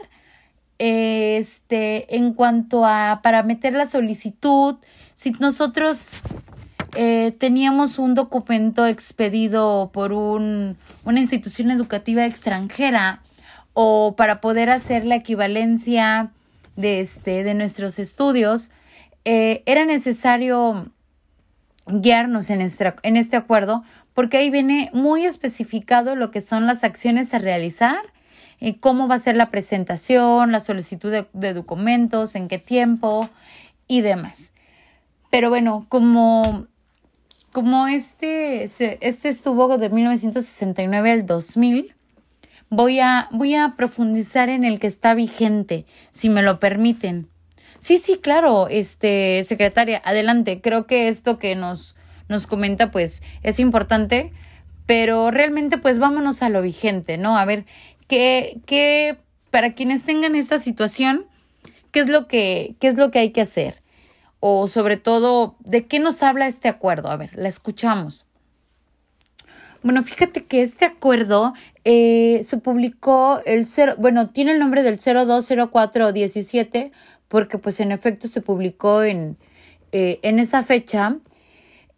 [0.77, 4.75] este, en cuanto a para meter la solicitud,
[5.15, 6.09] si nosotros
[6.95, 13.21] eh, teníamos un documento expedido por un, una institución educativa extranjera
[13.73, 16.31] o para poder hacer la equivalencia
[16.75, 18.71] de, este, de nuestros estudios,
[19.23, 20.91] eh, era necesario
[21.87, 22.61] guiarnos en
[23.03, 23.83] en este acuerdo
[24.13, 27.99] porque ahí viene muy especificado lo que son las acciones a realizar
[28.61, 33.29] eh, cómo va a ser la presentación, la solicitud de, documentos, en qué tiempo
[33.87, 34.53] y demás.
[35.29, 36.67] Pero bueno, como,
[37.51, 41.94] como este, este estuvo de 1969 al 2000,
[42.75, 47.29] voy a, voy a profundizar en el que está vigente, si me lo permiten.
[47.79, 50.61] Sí, sí, claro, este, secretaria, adelante.
[50.61, 51.95] Creo que esto que nos,
[52.27, 54.33] nos comenta, pues, es importante,
[54.85, 57.37] pero realmente, pues, vámonos a lo vigente, ¿no?
[57.37, 57.65] A ver,
[58.07, 59.17] que,
[59.51, 61.25] para quienes tengan esta situación,
[61.91, 63.81] ¿qué es, lo que, ¿qué es lo que hay que hacer?
[64.39, 67.09] O sobre todo, ¿de qué nos habla este acuerdo?
[67.09, 68.25] A ver, la escuchamos.
[69.85, 74.97] Bueno, fíjate que este acuerdo eh, se publicó el cero, bueno, tiene el nombre del
[74.97, 76.91] 020417
[77.27, 79.37] porque pues en efecto se publicó en,
[79.91, 81.17] eh, en esa fecha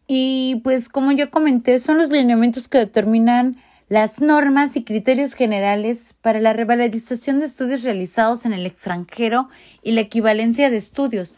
[0.05, 3.55] y pues como yo comenté son los lineamientos que determinan
[3.87, 9.47] las normas y criterios generales para la revalorización de estudios realizados en el extranjero
[9.81, 11.35] y la equivalencia de estudios.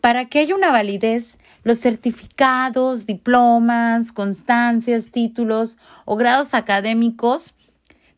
[0.00, 7.56] Para que haya una validez, los certificados, diplomas, constancias, títulos o grados académicos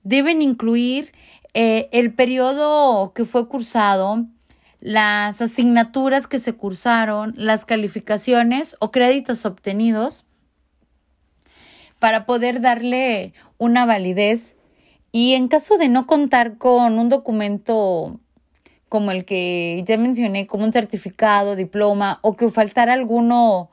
[0.03, 1.13] deben incluir
[1.55, 4.27] eh, el periodo que fue cursado,
[4.81, 10.27] las asignaturas que se cursaron, las calificaciones o créditos obtenidos
[11.99, 14.57] para poder darle una validez
[15.11, 18.21] y en caso de no contar con un documento
[18.89, 23.71] como el que ya mencioné, como un certificado, diploma o que faltara alguno,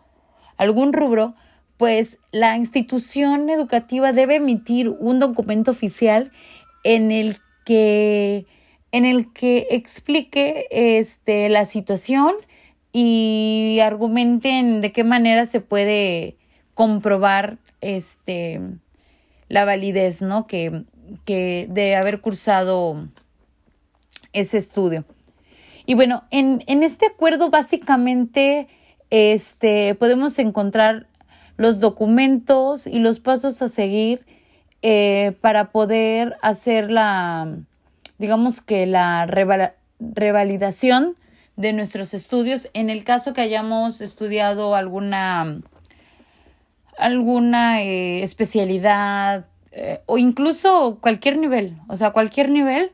[0.58, 1.36] algún rubro,
[1.78, 6.32] pues la institución educativa debe emitir un documento oficial
[6.84, 8.46] en el que
[8.92, 12.34] en el que explique este, la situación
[12.94, 16.38] y argumenten de qué manera se puede
[16.74, 18.62] comprobar este,
[19.50, 20.48] la validez, ¿no?
[20.48, 20.84] Que,
[21.26, 23.10] que de haber cursado
[24.36, 25.06] ese estudio.
[25.86, 28.68] Y bueno, en, en este acuerdo básicamente
[29.10, 31.08] este, podemos encontrar
[31.58, 34.26] los documentos y los pasos a seguir
[34.82, 37.58] eh, para poder hacer la,
[38.18, 39.26] digamos que la
[40.00, 41.16] revalidación
[41.56, 45.62] de nuestros estudios en el caso que hayamos estudiado alguna
[46.98, 52.92] alguna eh, especialidad eh, o incluso cualquier nivel, o sea, cualquier nivel,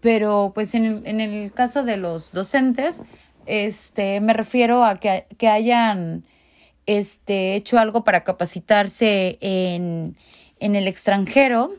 [0.00, 3.02] pero pues en el, en el caso de los docentes,
[3.46, 6.24] este, me refiero a que, que hayan
[6.86, 10.16] este, hecho algo para capacitarse en,
[10.58, 11.74] en el extranjero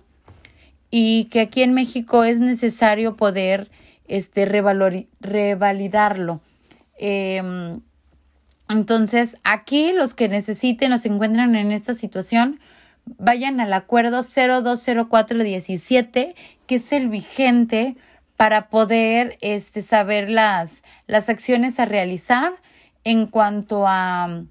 [0.90, 3.70] y que aquí en México es necesario poder
[4.08, 6.42] este, revalidarlo.
[6.98, 7.82] Em,
[8.70, 12.60] entonces, aquí los que necesiten o se encuentran en esta situación,
[13.06, 16.36] vayan al acuerdo 020417,
[16.68, 17.96] que es el vigente
[18.42, 22.54] para poder este, saber las, las acciones a realizar
[23.04, 24.46] en cuanto a,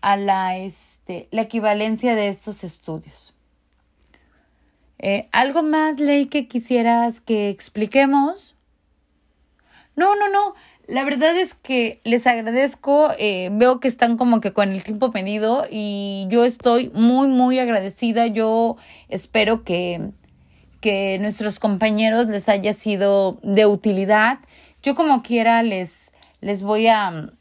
[0.00, 3.32] a la, este, la equivalencia de estos estudios.
[4.98, 8.56] Eh, ¿Algo más, Ley, que quisieras que expliquemos?
[9.94, 10.56] No, no, no.
[10.88, 15.12] La verdad es que les agradezco, eh, veo que están como que con el tiempo
[15.12, 18.26] medido y yo estoy muy, muy agradecida.
[18.26, 18.76] Yo
[19.08, 20.10] espero que,
[20.86, 24.38] que nuestros compañeros les haya sido de utilidad.
[24.84, 27.32] Yo como quiera les, les voy a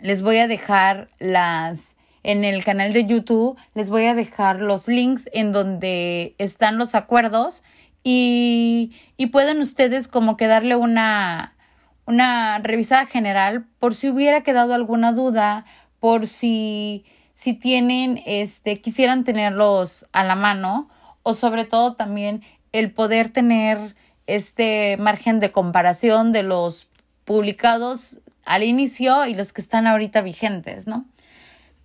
[0.00, 4.86] les voy a dejar las en el canal de YouTube les voy a dejar los
[4.86, 7.64] links en donde están los acuerdos
[8.04, 11.56] y, y pueden ustedes como que darle una
[12.06, 15.64] una revisada general por si hubiera quedado alguna duda,
[15.98, 20.88] por si, si tienen, este, quisieran tenerlos a la mano
[21.30, 26.88] o sobre todo también el poder tener este margen de comparación de los
[27.24, 31.06] publicados al inicio y los que están ahorita vigentes, ¿no?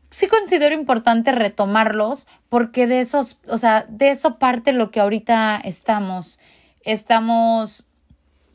[0.10, 5.60] Sí considero importante retomarlos porque de esos, o sea, de eso parte lo que ahorita
[5.64, 6.40] estamos,
[6.84, 7.86] estamos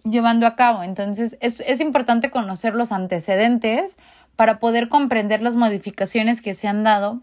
[0.04, 0.82] llevando a cabo.
[0.82, 3.98] Entonces, es, es importante conocer los antecedentes
[4.36, 7.20] para poder comprender las modificaciones que se han dado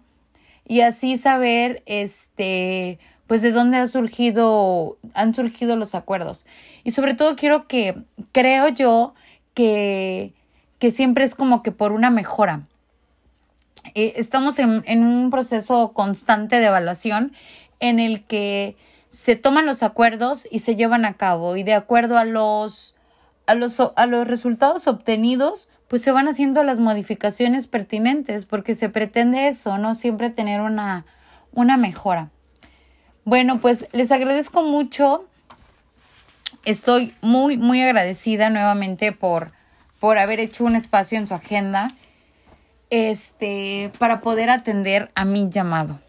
[0.67, 6.46] y así saber, este, pues de dónde ha surgido, han surgido los acuerdos.
[6.84, 7.96] Y sobre todo quiero que,
[8.32, 9.13] creo yo,
[9.54, 10.34] que,
[10.80, 12.62] que siempre es como que por una mejora.
[13.96, 17.34] Eh, estamos en, en un proceso constante de evaluación
[17.80, 18.76] en el que
[19.10, 22.96] se toman los acuerdos y se llevan a cabo y de acuerdo a los
[23.46, 28.90] a los, a los resultados obtenidos pues se van haciendo las modificaciones pertinentes porque se
[28.90, 31.06] pretende eso, no siempre tener una
[31.54, 32.30] una mejora.
[33.28, 35.26] Bueno, pues les agradezco mucho.
[36.63, 39.51] Estoy muy muy agradecida nuevamente por
[39.99, 41.89] por haber hecho un espacio en su agenda
[42.89, 45.99] este para poder atender a mi llamado.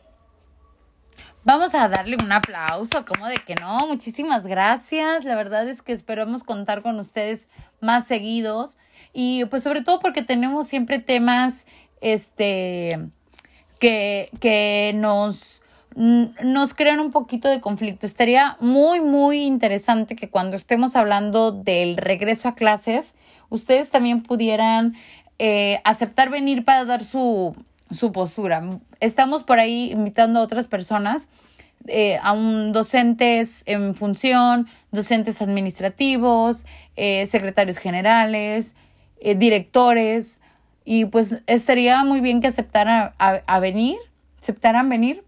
[1.42, 5.24] Vamos a darle un aplauso, como de que no, muchísimas gracias.
[5.24, 7.49] La verdad es que esperamos contar con ustedes
[7.80, 8.76] más seguidos
[9.12, 11.66] y pues sobre todo porque tenemos siempre temas
[12.01, 13.11] este
[13.80, 15.64] que, que nos
[15.99, 18.07] nos crean un poquito de conflicto.
[18.07, 23.14] Estaría muy, muy interesante que cuando estemos hablando del regreso a clases,
[23.49, 24.94] ustedes también pudieran
[25.40, 27.57] eh, aceptar venir para dar su,
[27.90, 28.78] su postura.
[29.01, 31.26] Estamos por ahí invitando a otras personas,
[31.88, 38.76] eh, a un docentes en función, docentes administrativos, eh, secretarios generales,
[39.20, 40.40] directores,
[40.84, 43.99] y pues estaría muy bien que aceptaran a, venir,
[44.40, 45.24] aceptaran venir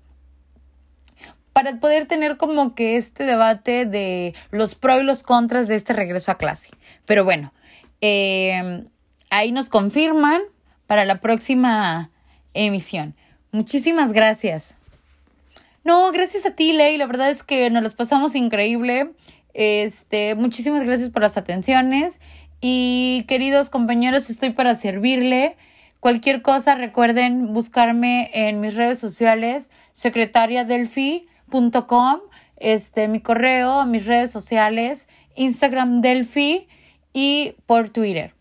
[1.52, 5.92] para poder tener como que este debate de los pros y los contras de este
[5.92, 6.68] regreso a clase.
[7.06, 7.52] Pero bueno,
[8.00, 10.42] ahí nos confirman
[10.86, 12.10] para la próxima
[12.54, 13.14] emisión.
[13.52, 14.74] Muchísimas gracias.
[15.82, 16.98] No, gracias a ti, Ley.
[16.98, 19.12] La verdad es que nos los pasamos increíble.
[19.54, 22.20] Este, muchísimas gracias por las atenciones.
[22.60, 25.56] Y queridos compañeros, estoy para servirle.
[25.98, 29.70] Cualquier cosa, recuerden buscarme en mis redes sociales,
[31.50, 32.20] secretariadelfi.com,
[32.56, 36.68] este, mi correo, mis redes sociales, Instagram Delphi
[37.12, 38.34] y por Twitter.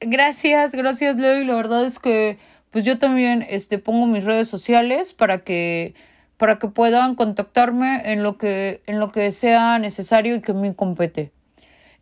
[0.00, 1.42] Gracias, gracias Leo.
[1.44, 2.38] la verdad es que
[2.70, 5.94] pues yo también este, pongo mis redes sociales para que
[6.36, 10.74] para que puedan contactarme en lo que en lo que sea necesario y que me
[10.74, 11.32] compete.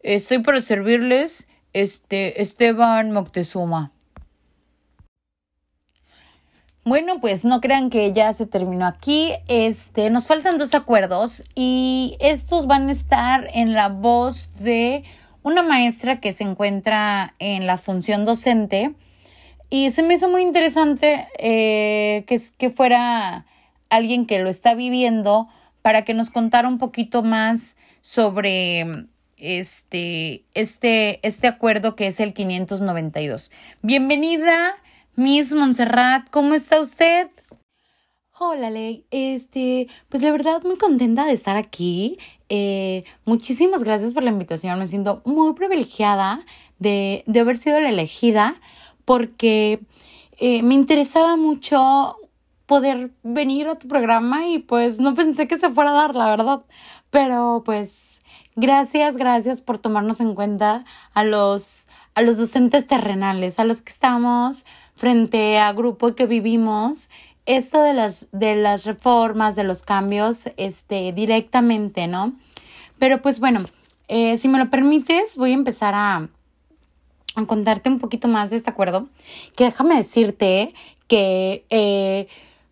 [0.01, 3.94] Estoy para servirles, este Esteban Moctezuma.
[6.85, 9.33] Bueno, pues no crean que ya se terminó aquí.
[9.49, 15.03] Este, nos faltan dos acuerdos y estos van a estar en la voz de
[15.43, 18.95] una maestra que se encuentra en la función docente
[19.71, 23.47] y se me hizo muy interesante eh, que, que fuera
[23.89, 25.49] alguien que lo está viviendo
[25.81, 29.07] para que nos contara un poquito más sobre
[29.39, 33.51] este, este, este acuerdo que es el 592.
[33.83, 34.77] Bienvenida,
[35.17, 37.29] Miss Montserrat, ¿cómo está usted?
[38.37, 39.07] Hola, Ley.
[39.13, 42.19] Este, pues la verdad, muy contenta de estar aquí.
[42.49, 44.77] Eh, muchísimas gracias por la invitación.
[44.77, 46.45] Me siento muy privilegiada
[46.81, 48.57] de, de haber sido la elegida
[49.05, 49.79] porque
[50.39, 52.17] eh, me interesaba mucho
[52.67, 56.27] poder venir a tu programa y pues no pensé que se fuera a dar, la
[56.27, 56.65] verdad.
[57.11, 58.21] Pero pues
[58.57, 61.87] gracias, gracias por tomarnos en cuenta a los,
[62.17, 64.65] a los docentes terrenales, a los que estamos
[64.97, 67.11] frente a grupo que vivimos
[67.47, 72.33] esto de las, de las reformas, de los cambios, este, directamente, ¿no?
[72.99, 73.65] Pero pues bueno,
[74.09, 76.29] eh, si me lo permites, voy a empezar a,
[77.35, 79.09] a, contarte un poquito más de este acuerdo,
[79.57, 80.73] que déjame decirte
[81.07, 82.29] que eh,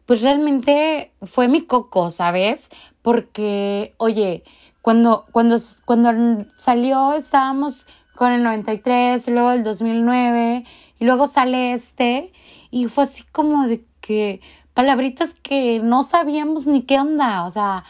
[0.06, 2.70] pues realmente fue mi coco, ¿sabes?
[3.02, 4.42] Porque, oye,
[4.80, 10.64] cuando, cuando, cuando salió estábamos con el 93, luego el 2009,
[11.02, 12.32] y luego sale este,
[12.70, 14.40] y fue así como de que
[14.72, 17.82] palabritas que no sabíamos ni qué onda, o sea,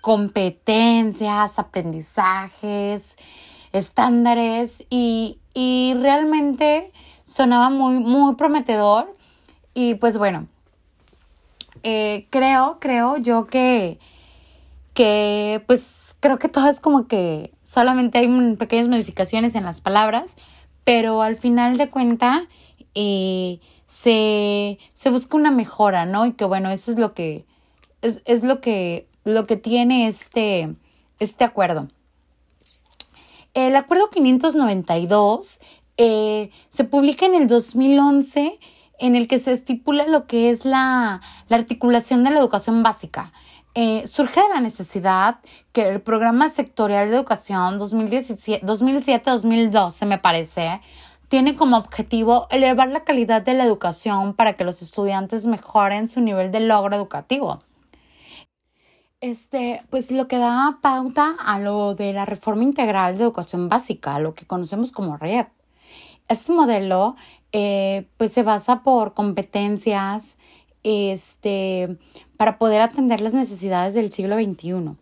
[0.00, 3.16] competencias, aprendizajes,
[3.70, 6.90] estándares y, y realmente
[7.22, 9.16] sonaba muy, muy prometedor.
[9.72, 10.48] Y pues bueno,
[11.84, 14.00] eh, creo, creo yo que,
[14.92, 20.36] que pues creo que todo es como que solamente hay pequeñas modificaciones en las palabras,
[20.90, 22.48] pero al final de cuenta
[22.96, 26.26] eh, se, se busca una mejora, ¿no?
[26.26, 27.46] Y que bueno, eso es lo que,
[28.02, 30.74] es, es lo que, lo que tiene este,
[31.20, 31.86] este acuerdo.
[33.54, 35.60] El acuerdo 592
[35.96, 38.58] eh, se publica en el 2011
[38.98, 43.32] en el que se estipula lo que es la, la articulación de la educación básica.
[43.74, 45.38] Eh, surge de la necesidad
[45.72, 50.80] que el programa sectorial de educación 2007-2012, me parece,
[51.28, 56.20] tiene como objetivo elevar la calidad de la educación para que los estudiantes mejoren su
[56.20, 57.62] nivel de logro educativo.
[59.20, 64.18] Este, pues lo que da pauta a lo de la reforma integral de educación básica,
[64.18, 65.48] lo que conocemos como REP.
[66.28, 67.14] Este modelo,
[67.52, 70.38] eh, pues se basa por competencias,
[70.82, 71.96] este,
[72.36, 74.96] para poder atender las necesidades del siglo XXI.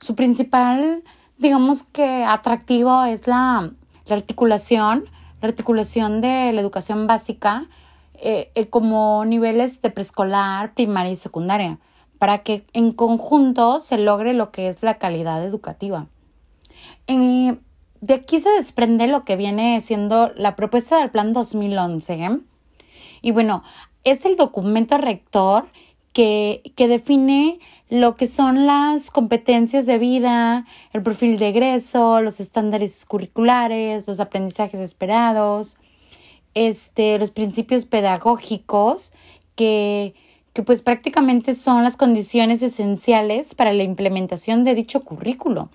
[0.00, 1.02] Su principal,
[1.38, 3.70] digamos que atractivo es la,
[4.06, 5.08] la articulación
[5.40, 7.66] la articulación de la educación básica
[8.14, 11.78] eh, eh, como niveles de preescolar, primaria y secundaria,
[12.18, 16.06] para que en conjunto se logre lo que es la calidad educativa.
[17.06, 22.40] de aquí se desprende lo que viene siendo la propuesta del Plan 2011.
[23.22, 23.62] Y bueno,
[24.06, 25.66] es el documento rector
[26.12, 27.58] que, que define
[27.90, 34.20] lo que son las competencias de vida, el perfil de egreso, los estándares curriculares, los
[34.20, 35.76] aprendizajes esperados,
[36.54, 39.12] este, los principios pedagógicos
[39.56, 40.14] que,
[40.52, 45.68] que pues prácticamente son las condiciones esenciales para la implementación de dicho currículo,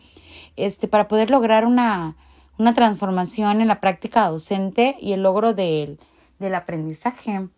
[0.55, 2.15] este, para poder lograr una,
[2.57, 5.99] una transformación en la práctica docente y el logro del,
[6.39, 7.49] del aprendizaje.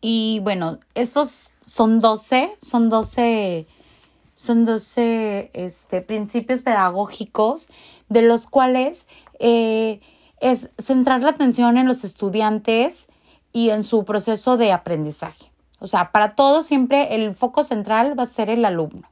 [0.00, 3.66] Y bueno, estos son 12, son 12,
[4.34, 7.68] son 12 este, principios pedagógicos
[8.08, 9.06] de los cuales
[9.38, 10.00] eh,
[10.40, 13.08] es centrar la atención en los estudiantes
[13.52, 15.50] y en su proceso de aprendizaje.
[15.78, 19.08] O sea, para todos siempre el foco central va a ser el alumno.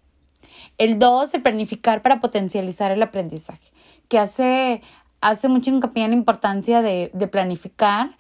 [0.79, 3.71] El 2, el planificar para potencializar el aprendizaje,
[4.09, 4.83] que hace,
[5.21, 8.17] hace mucho hincapié en la importancia de, planificar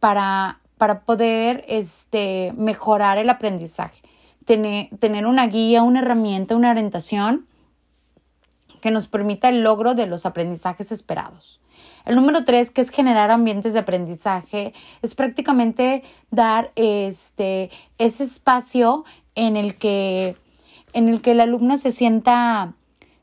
[0.00, 4.02] para, para poder este, mejorar el aprendizaje.
[4.44, 7.46] Tener, tener una guía, una herramienta, una orientación
[8.80, 11.60] que nos permita el logro de los aprendizajes esperados.
[12.04, 14.72] El número tres, que es generar ambientes de aprendizaje,
[15.02, 19.04] es prácticamente dar este, ese espacio
[19.34, 20.36] en el que,
[20.92, 22.74] en el, que el alumno se sienta,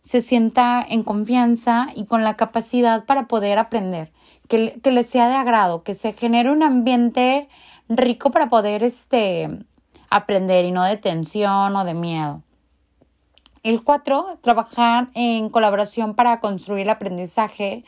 [0.02, 4.12] se sienta en confianza y con la capacidad para poder aprender,
[4.48, 7.50] que, que le sea de agrado, que se genere un ambiente
[7.90, 9.50] rico para poder este,
[10.10, 12.42] aprender y no de tensión o de miedo.
[13.64, 17.86] El cuatro, trabajar en colaboración para construir el aprendizaje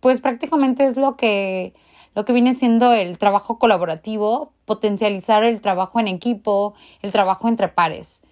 [0.00, 1.74] pues prácticamente es lo que,
[2.14, 7.68] lo que viene siendo el trabajo colaborativo, potencializar el trabajo en equipo, el trabajo entre
[7.68, 8.22] pares.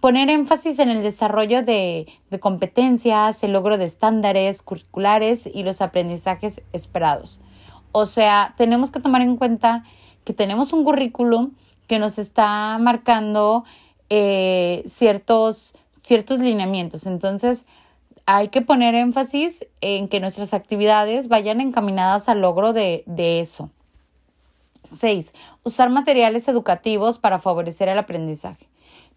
[0.00, 2.06] Poner énfasis en el desarrollo de,
[2.40, 7.40] competencias, el logro de estándares curriculares y los aprendizajes esperados.
[7.92, 9.84] O sea, tenemos que tomar en cuenta
[10.24, 11.52] que tenemos un currículum
[11.86, 13.64] que nos está marcando
[14.10, 17.06] eh, ciertos, ciertos lineamientos.
[17.06, 17.64] Entonces,
[18.26, 23.04] hay que poner énfasis en que nuestras actividades vayan encaminadas al logro de,
[23.40, 23.70] eso.
[24.92, 25.32] 6.
[25.62, 28.68] Usar materiales educativos para favorecer el aprendizaje.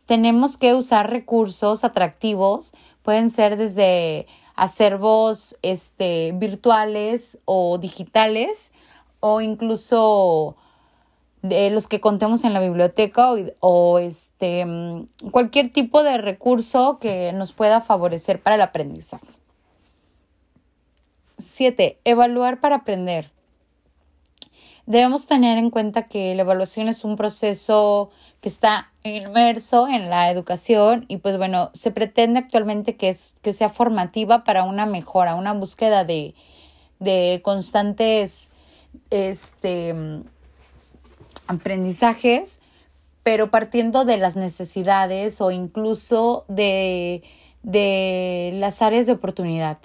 [0.10, 8.72] Tenemos que usar recursos atractivos, pueden ser desde acervos este, virtuales o digitales
[9.20, 10.56] o incluso
[11.44, 17.32] de los que contemos en la biblioteca o, este, mm, cualquier tipo de recurso que
[17.34, 19.28] nos pueda favorecer para el aprendizaje.
[21.38, 22.00] 7.
[22.04, 23.30] Evaluar para aprender.
[24.90, 28.10] Debemos tener en cuenta que la evaluación es un proceso
[28.42, 33.54] que está inmerso en la educación y pues bueno, se pretende actualmente que, es, que
[33.54, 36.34] sea formativa para una mejora, una búsqueda de,
[36.98, 38.50] de constantes
[39.12, 39.94] este,
[41.46, 42.60] aprendizajes,
[43.22, 47.22] pero partiendo de las necesidades o incluso de,
[47.62, 49.78] de las áreas de oportunidad.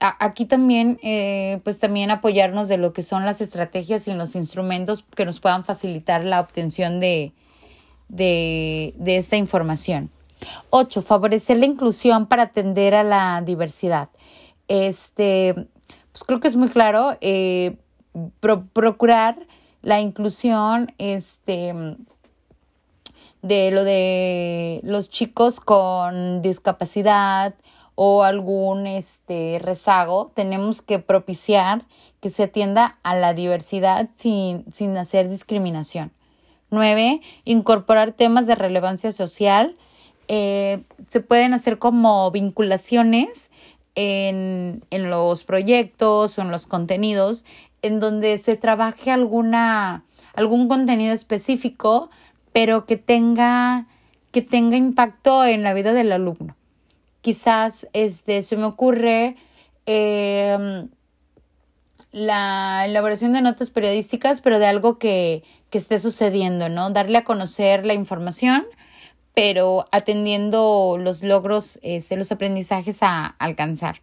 [0.00, 5.04] Aquí también, eh, pues también apoyarnos de lo que son las estrategias y los instrumentos
[5.14, 7.32] que nos puedan facilitar la obtención de,
[8.08, 10.10] de, de esta información.
[10.70, 11.02] 8.
[11.02, 14.10] Favorecer la inclusión para atender a la diversidad.
[14.68, 15.54] Este,
[16.12, 17.76] pues creo que es muy claro eh,
[18.40, 19.38] procurar
[19.82, 21.72] la inclusión este,
[23.42, 27.54] de lo de los chicos con discapacidad
[27.96, 31.82] o algún este, rezago, tenemos que propiciar
[32.20, 36.12] que se atienda a la diversidad sin, sin hacer discriminación.
[36.70, 39.76] Nueve, incorporar temas de relevancia social.
[40.28, 43.50] Eh, se pueden hacer como vinculaciones
[43.94, 47.44] en, en, los proyectos o en los contenidos
[47.80, 52.10] en donde se trabaje alguna, algún contenido específico,
[52.52, 53.86] pero que tenga,
[54.32, 56.56] que tenga impacto en la vida del alumno.
[57.26, 59.34] Quizás este, se me ocurre
[59.84, 60.88] em,
[62.12, 66.90] la elaboración de notas periodísticas, pero de algo que, que esté sucediendo, ¿no?
[66.90, 68.64] Darle a conocer la información,
[69.34, 74.02] pero atendiendo los logros, este, los aprendizajes a alcanzar.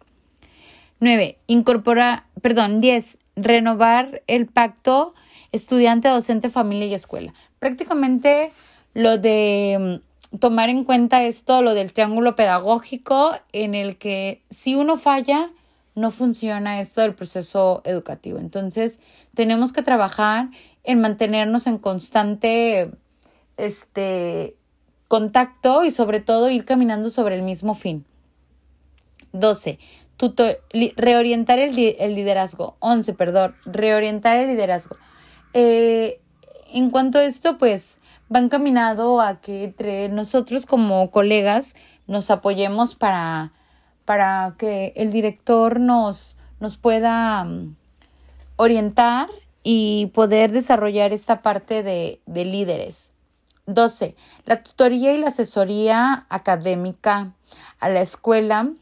[1.00, 1.38] 9.
[1.46, 5.14] Incorpora, perdón, 10 renovar el pacto
[5.50, 7.32] estudiante, docente, familia y escuela.
[7.58, 8.52] Prácticamente
[8.92, 10.02] lo de
[10.40, 15.50] tomar en cuenta esto, lo del triángulo pedagógico, en el que si uno falla,
[15.94, 18.38] no funciona esto del proceso educativo.
[18.38, 19.00] Entonces,
[19.34, 20.48] tenemos que trabajar
[20.82, 22.90] en mantenernos en constante
[23.56, 24.56] este
[25.06, 28.04] contacto y sobre todo ir caminando sobre el mismo fin.
[29.32, 29.78] 12
[30.96, 32.76] reorientar el, liderazgo.
[32.80, 34.96] 11, perdón, reorientar el liderazgo.
[35.52, 36.20] Eh,
[36.72, 37.96] en cuanto a esto, pues
[38.32, 41.74] va encaminado a que entre nosotros como colegas
[42.06, 43.52] nos apoyemos para,
[44.04, 47.76] para que el director nos, nos pueda mm,
[48.56, 49.28] orientar
[49.62, 53.10] y poder desarrollar esta parte de, de líderes.
[53.66, 54.14] 12.
[54.44, 57.32] La tutoría y la asesoría académica
[57.80, 58.72] a la escuela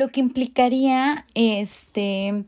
[0.00, 2.44] lo que implicaría, este,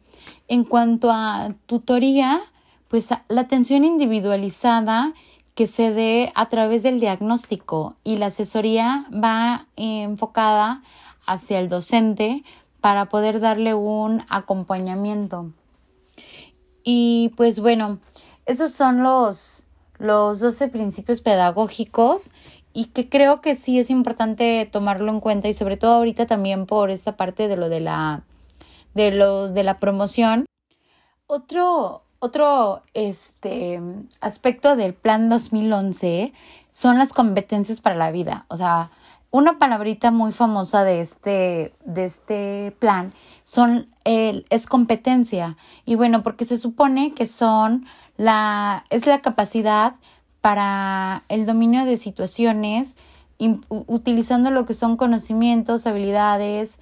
[0.49, 2.41] en cuanto a tutoría,
[2.89, 5.13] pues la atención individualizada
[5.55, 10.83] que se dé a través del diagnóstico y la asesoría va enfocada
[11.27, 12.43] hacia el docente
[12.81, 15.53] para poder darle un acompañamiento.
[16.83, 18.01] Y pues bueno,
[18.47, 19.65] esos son los,
[19.99, 22.31] los 12 principios pedagógicos
[22.73, 26.67] y que creo que sí es importante tomarlo en cuenta y sobre todo ahorita también
[26.67, 28.25] por esta parte de lo de la
[28.95, 30.47] de los de la promoción.
[31.27, 33.81] Otro otro este
[34.21, 36.33] aspecto del plan 2011
[36.71, 38.93] son las competencias para la vida, o sea,
[39.33, 43.13] una palabrita muy famosa de este, de este plan
[43.45, 45.57] son el, es competencia.
[45.87, 47.87] Y bueno, porque se supone que son
[48.19, 49.95] la, es la capacidad
[50.43, 52.95] para el dominio de situaciones,
[53.69, 56.79] utilizando lo que son conocimientos, habilidades,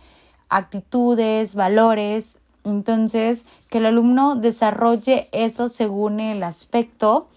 [0.49, 2.40] actitudes, valores.
[2.65, 7.29] Entonces, que el alumno desarrolle eso según el aspecto,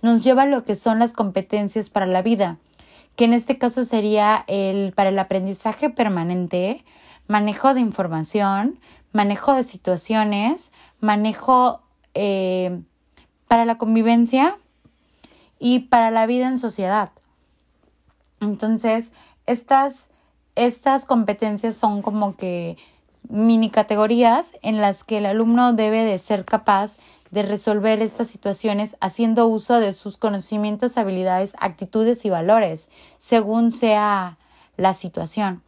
[0.00, 2.58] nos lleva a lo que son las competencias para la vida
[3.16, 6.84] que en este caso sería el para el aprendizaje permanente,
[7.28, 8.78] manejo de información,
[9.12, 11.82] manejo de situaciones, manejo
[12.14, 12.80] eh,
[13.48, 14.56] para la convivencia
[15.58, 17.10] y para la vida en sociedad.
[18.40, 19.12] Entonces,
[19.46, 20.08] estas,
[20.56, 22.76] estas competencias son como que
[23.28, 26.96] mini categorías en las que el alumno debe de ser capaz
[27.30, 34.38] de resolver estas situaciones haciendo uso de sus conocimientos, habilidades, actitudes y valores, según sea
[34.76, 35.62] la situación.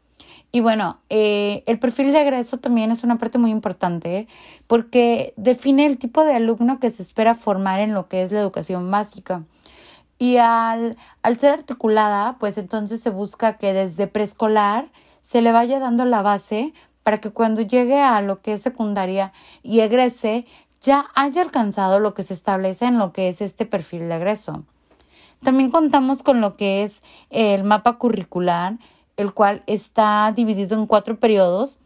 [0.53, 4.29] Y bueno, eh, el perfil de egreso también es una parte muy importante
[4.69, 8.41] porque define el tipo de alumno que se espera formar en lo que es la
[8.41, 9.43] educación básica.
[10.19, 14.93] Y al, al ser articulada, pues entonces se busca que desde preescolar
[15.23, 16.73] se le vaya dando la base
[17.05, 19.33] para que cuando llegue a lo que es secundaria
[19.63, 20.47] y egrese
[20.83, 24.65] ya haya alcanzado lo que se establece en lo que es este perfil de egreso.
[25.43, 28.79] También contamos con lo que es el mapa curricular,
[29.17, 31.79] el cual está dividido en cuatro periodos,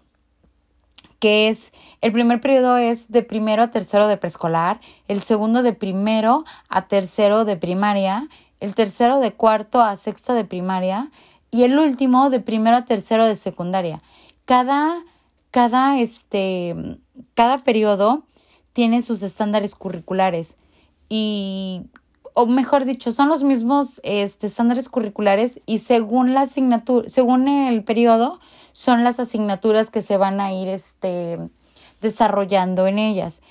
[1.19, 5.73] que es el primer periodo es de primero a tercero de preescolar, el segundo de
[5.73, 8.29] primero a tercero de primaria,
[8.61, 11.11] el tercero de cuarto a sexto de primaria
[11.51, 14.01] y el último de primero a tercero de secundaria.
[14.49, 15.05] Cada,
[15.51, 16.75] cada, este,
[17.35, 18.23] cada periodo
[18.73, 20.57] tiene sus estándares curriculares
[21.11, 21.83] y
[22.33, 27.85] o mejor dicho, son los mismos este, estándares curriculares y según la asignatura, según el
[27.85, 28.41] periodo,
[28.73, 31.39] son las asignaturas que se van a ir este,
[32.01, 33.43] desarrollando en ellas.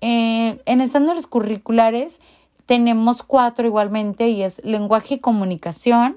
[0.00, 2.20] Eh, en estándares curriculares
[2.66, 6.16] tenemos cuatro igualmente y es lenguaje y comunicación,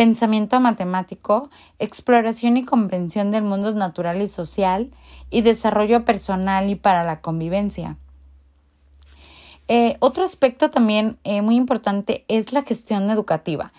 [0.00, 4.92] pensamiento matemático, exploración y comprensión del mundo natural y social
[5.28, 7.98] y desarrollo personal y para la convivencia.
[9.68, 13.74] Eh, otro aspecto también eh, muy importante es la gestión educativa.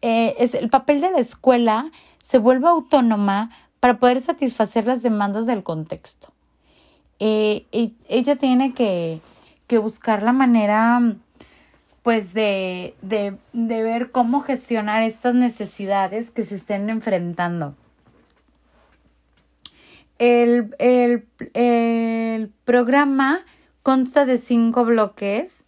[0.00, 1.90] Eh, es el papel de la escuela
[2.22, 6.32] se vuelve autónoma para poder satisfacer las demandas del contexto.
[7.18, 9.20] ella tiene que,
[9.82, 11.02] buscar la manera
[12.06, 17.74] pues de, de, de ver cómo gestionar estas necesidades que se estén enfrentando.
[20.16, 23.44] El, el, programa
[23.82, 25.64] consta de cinco bloques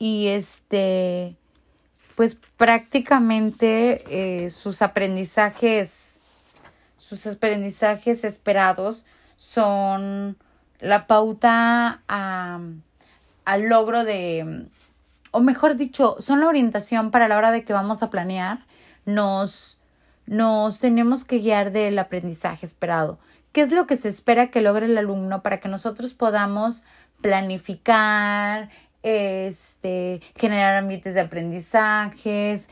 [0.00, 1.36] y este,
[2.16, 6.18] pues prácticamente eh, sus aprendizajes,
[6.96, 9.06] sus aprendizajes esperados
[9.36, 10.36] son
[10.80, 14.66] la pauta al logro de,
[15.38, 18.66] o mejor dicho, son la orientación para la hora de que vamos a planear,
[19.06, 19.80] nos,
[20.26, 23.18] nos tenemos que guiar del aprendizaje esperado
[23.52, 26.84] qué es lo que se espera que logre el alumno para que nosotros podamos
[27.20, 28.70] planificar,
[29.02, 32.68] este, generar ambientes de aprendizajes,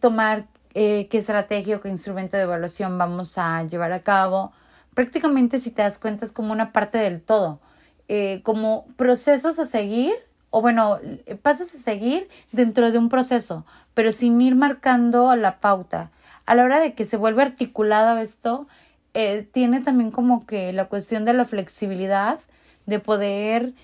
[0.00, 4.52] tomar eh, qué estrategia o qué instrumento de evaluación vamos a llevar a cabo.
[4.94, 7.60] Prácticamente, si te das cuenta, es como una parte del todo,
[8.08, 10.14] eh, como procesos a seguir,
[10.56, 11.00] o bueno,
[11.42, 16.10] pasos a seguir dentro de un proceso, pero sin ir marcando la pauta.
[16.46, 18.66] A la hora de que se vuelve articulado esto,
[19.12, 22.38] eh, tiene también como que la cuestión de la flexibilidad
[22.86, 23.74] de poder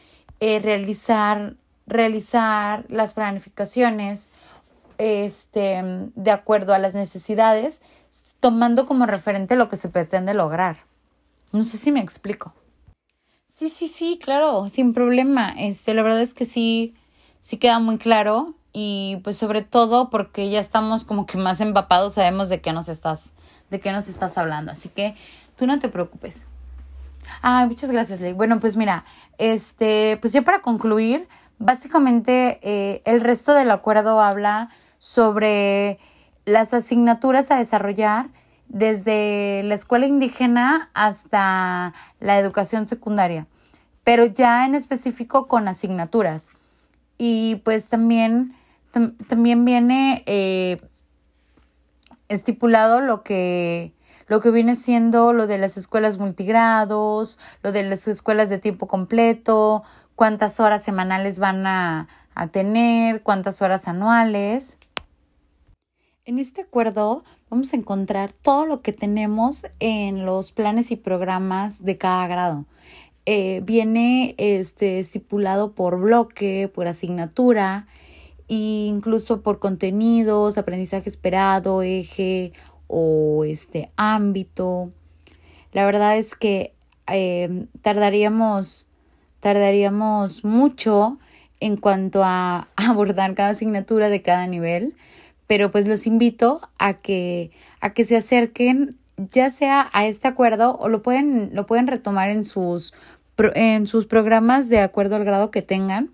[0.40, 1.56] eh, realizar,
[1.86, 4.30] realizar las planificaciones
[4.96, 5.82] este,
[6.14, 7.82] de acuerdo a las necesidades,
[8.40, 10.78] tomando como referente lo que se pretende lograr.
[11.52, 12.54] No sé si me explico.
[13.54, 15.52] Sí, sí, sí, claro, sin problema.
[15.58, 16.94] Este, la verdad es que sí,
[17.40, 22.14] sí queda muy claro y pues sobre todo porque ya estamos como que más empapados,
[22.14, 23.34] sabemos de qué nos estás,
[23.70, 25.14] de qué nos estás hablando, así que
[25.56, 26.46] tú no te preocupes.
[27.42, 28.32] Ay, muchas gracias, Ley.
[28.32, 29.04] Bueno, pues mira,
[29.36, 31.28] este, pues ya para concluir,
[31.64, 36.00] Básicamente, eh, el resto del acuerdo habla sobre
[36.44, 38.30] las asignaturas a desarrollar
[38.72, 43.46] desde la escuela indígena hasta la educación secundaria,
[44.02, 46.48] pero ya en específico con asignaturas.
[47.18, 48.56] Y pues también,
[49.28, 50.80] también viene eh,
[52.28, 53.92] estipulado lo que,
[54.26, 58.88] lo que viene siendo lo de las escuelas multigrados, lo de las escuelas de tiempo
[58.88, 59.84] completo,
[60.16, 64.78] cuántas horas semanales van a, a tener, cuántas horas anuales.
[66.24, 71.84] En este acuerdo vamos a encontrar todo lo que tenemos en los planes y programas
[71.84, 72.64] de cada grado.
[73.26, 77.88] Eh, viene este, estipulado por bloque, por asignatura,
[78.48, 82.52] e incluso por contenidos, aprendizaje esperado, eje
[82.86, 84.92] o este ámbito.
[85.72, 86.72] La verdad es que
[87.08, 88.86] eh, tardaríamos,
[89.40, 91.18] tardaríamos mucho
[91.58, 94.94] en cuanto a abordar cada asignatura de cada nivel,
[95.52, 97.50] pero pues los invito a que,
[97.82, 102.30] a que se acerquen ya sea a este acuerdo o lo pueden, lo pueden retomar
[102.30, 102.94] en sus,
[103.36, 106.10] en sus programas de acuerdo al grado que tengan.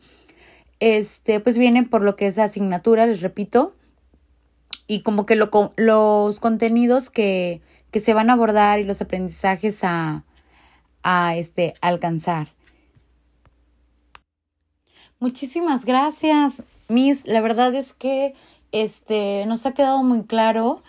[0.81, 3.77] Este, pues viene por lo que es asignatura, les repito,
[4.89, 7.61] y como que lo, los contenidos que,
[7.93, 10.25] que se van a abordar y los aprendizajes a,
[11.05, 12.49] a este, alcanzar.
[15.21, 17.25] Muchísimas gracias, Miss.
[17.25, 18.35] La verdad es que
[18.73, 20.83] este, nos ha quedado muy claro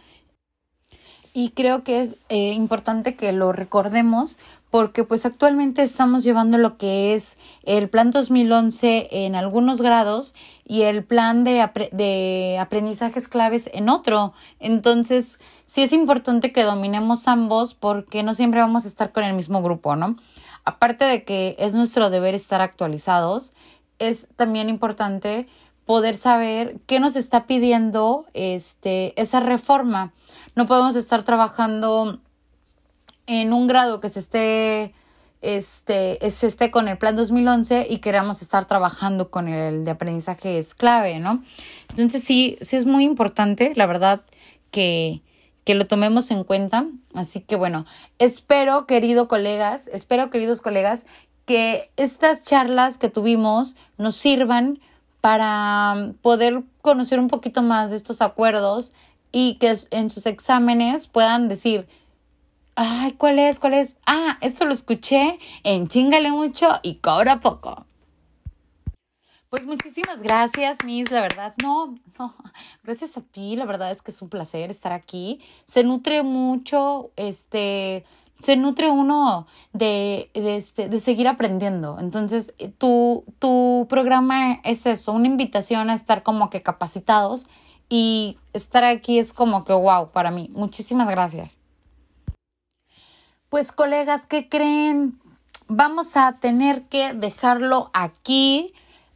[1.34, 4.38] y creo que es eh, importante que lo recordemos
[4.72, 10.84] porque pues actualmente estamos llevando lo que es el plan 2011 en algunos grados y
[10.84, 14.34] el plan de, de aprendizajes claves en otro.
[14.60, 19.34] Entonces, sí es importante que dominemos ambos porque no siempre vamos a estar con el
[19.34, 20.18] mismo grupo, ¿no?
[20.66, 23.54] Aparte de que es nuestro deber estar actualizados,
[23.98, 25.48] es también importante
[25.90, 30.14] poder saber qué nos está pidiendo este, esa reforma.
[30.54, 32.20] No podemos estar trabajando
[33.26, 34.94] en un grado que se esté,
[35.42, 40.60] este, se esté con el plan 2011 y queramos estar trabajando con el de aprendizaje
[40.60, 41.42] es clave, ¿no?
[41.90, 44.22] Entonces sí, sí es muy importante, la verdad,
[44.70, 45.24] que,
[45.64, 46.86] que lo tomemos en cuenta.
[47.16, 47.88] Así que bueno,
[48.20, 51.08] espero, querido colegas, espero, queridos colegas,
[51.48, 54.80] que estas charlas que tuvimos nos sirvan
[55.22, 58.92] para poder conocer un poquito más de estos acuerdos
[59.32, 61.88] y que en sus exámenes puedan decir,
[62.76, 63.60] ay, ¿cuál es?
[63.60, 63.98] ¿Cuál es?
[64.06, 67.86] Ah, esto lo escuché en Chingale mucho y cobra poco.
[69.50, 72.36] Pues muchísimas gracias, Miss, la verdad, no, no,
[72.84, 75.42] gracias a ti, la verdad es que es un placer estar aquí.
[75.64, 78.06] Se nutre mucho, este,
[78.40, 81.98] se nutre uno de, de, este, de seguir aprendiendo.
[82.00, 87.46] Entonces, tu, tu programa es eso, una invitación a estar como que capacitados
[87.90, 90.50] y estar aquí es como que wow para mí.
[90.54, 91.60] Muchísimas gracias.
[93.50, 95.20] Pues colegas, ¿qué creen?
[95.68, 98.74] Vamos a tener que dejarlo aquí.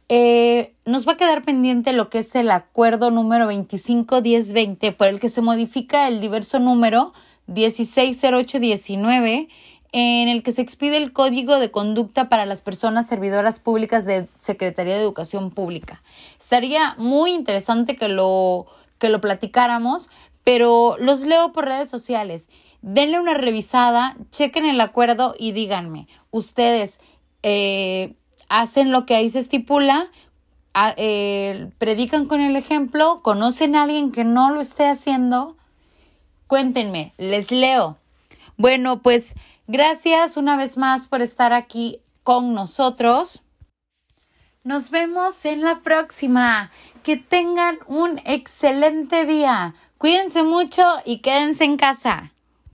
[0.08, 5.18] Eh, nos va a quedar pendiente lo que es el acuerdo número 251020 por el
[5.18, 7.12] que se modifica el diverso número
[7.48, 9.48] 160819
[9.96, 14.26] en el que se expide el Código de Conducta para las Personas Servidoras Públicas de
[14.38, 16.02] Secretaría de Educación Pública.
[16.40, 18.66] Estaría muy interesante que lo,
[18.98, 20.10] que lo platicáramos,
[20.42, 22.48] pero los leo por redes sociales.
[22.82, 26.98] Denle una revisada, chequen el acuerdo y díganme, ¿ustedes
[27.44, 28.14] eh,
[28.48, 30.10] hacen lo que ahí se estipula?
[30.96, 33.20] Eh, ¿Predican con el ejemplo?
[33.22, 35.56] ¿Conocen a alguien que no lo esté haciendo?
[36.46, 37.98] Cuéntenme, les leo.
[38.56, 39.34] Bueno, pues
[39.66, 43.42] gracias una vez más por estar aquí con nosotros.
[44.64, 46.70] Nos vemos en la próxima.
[47.02, 49.74] Que tengan un excelente día.
[49.98, 52.33] Cuídense mucho y quédense en casa.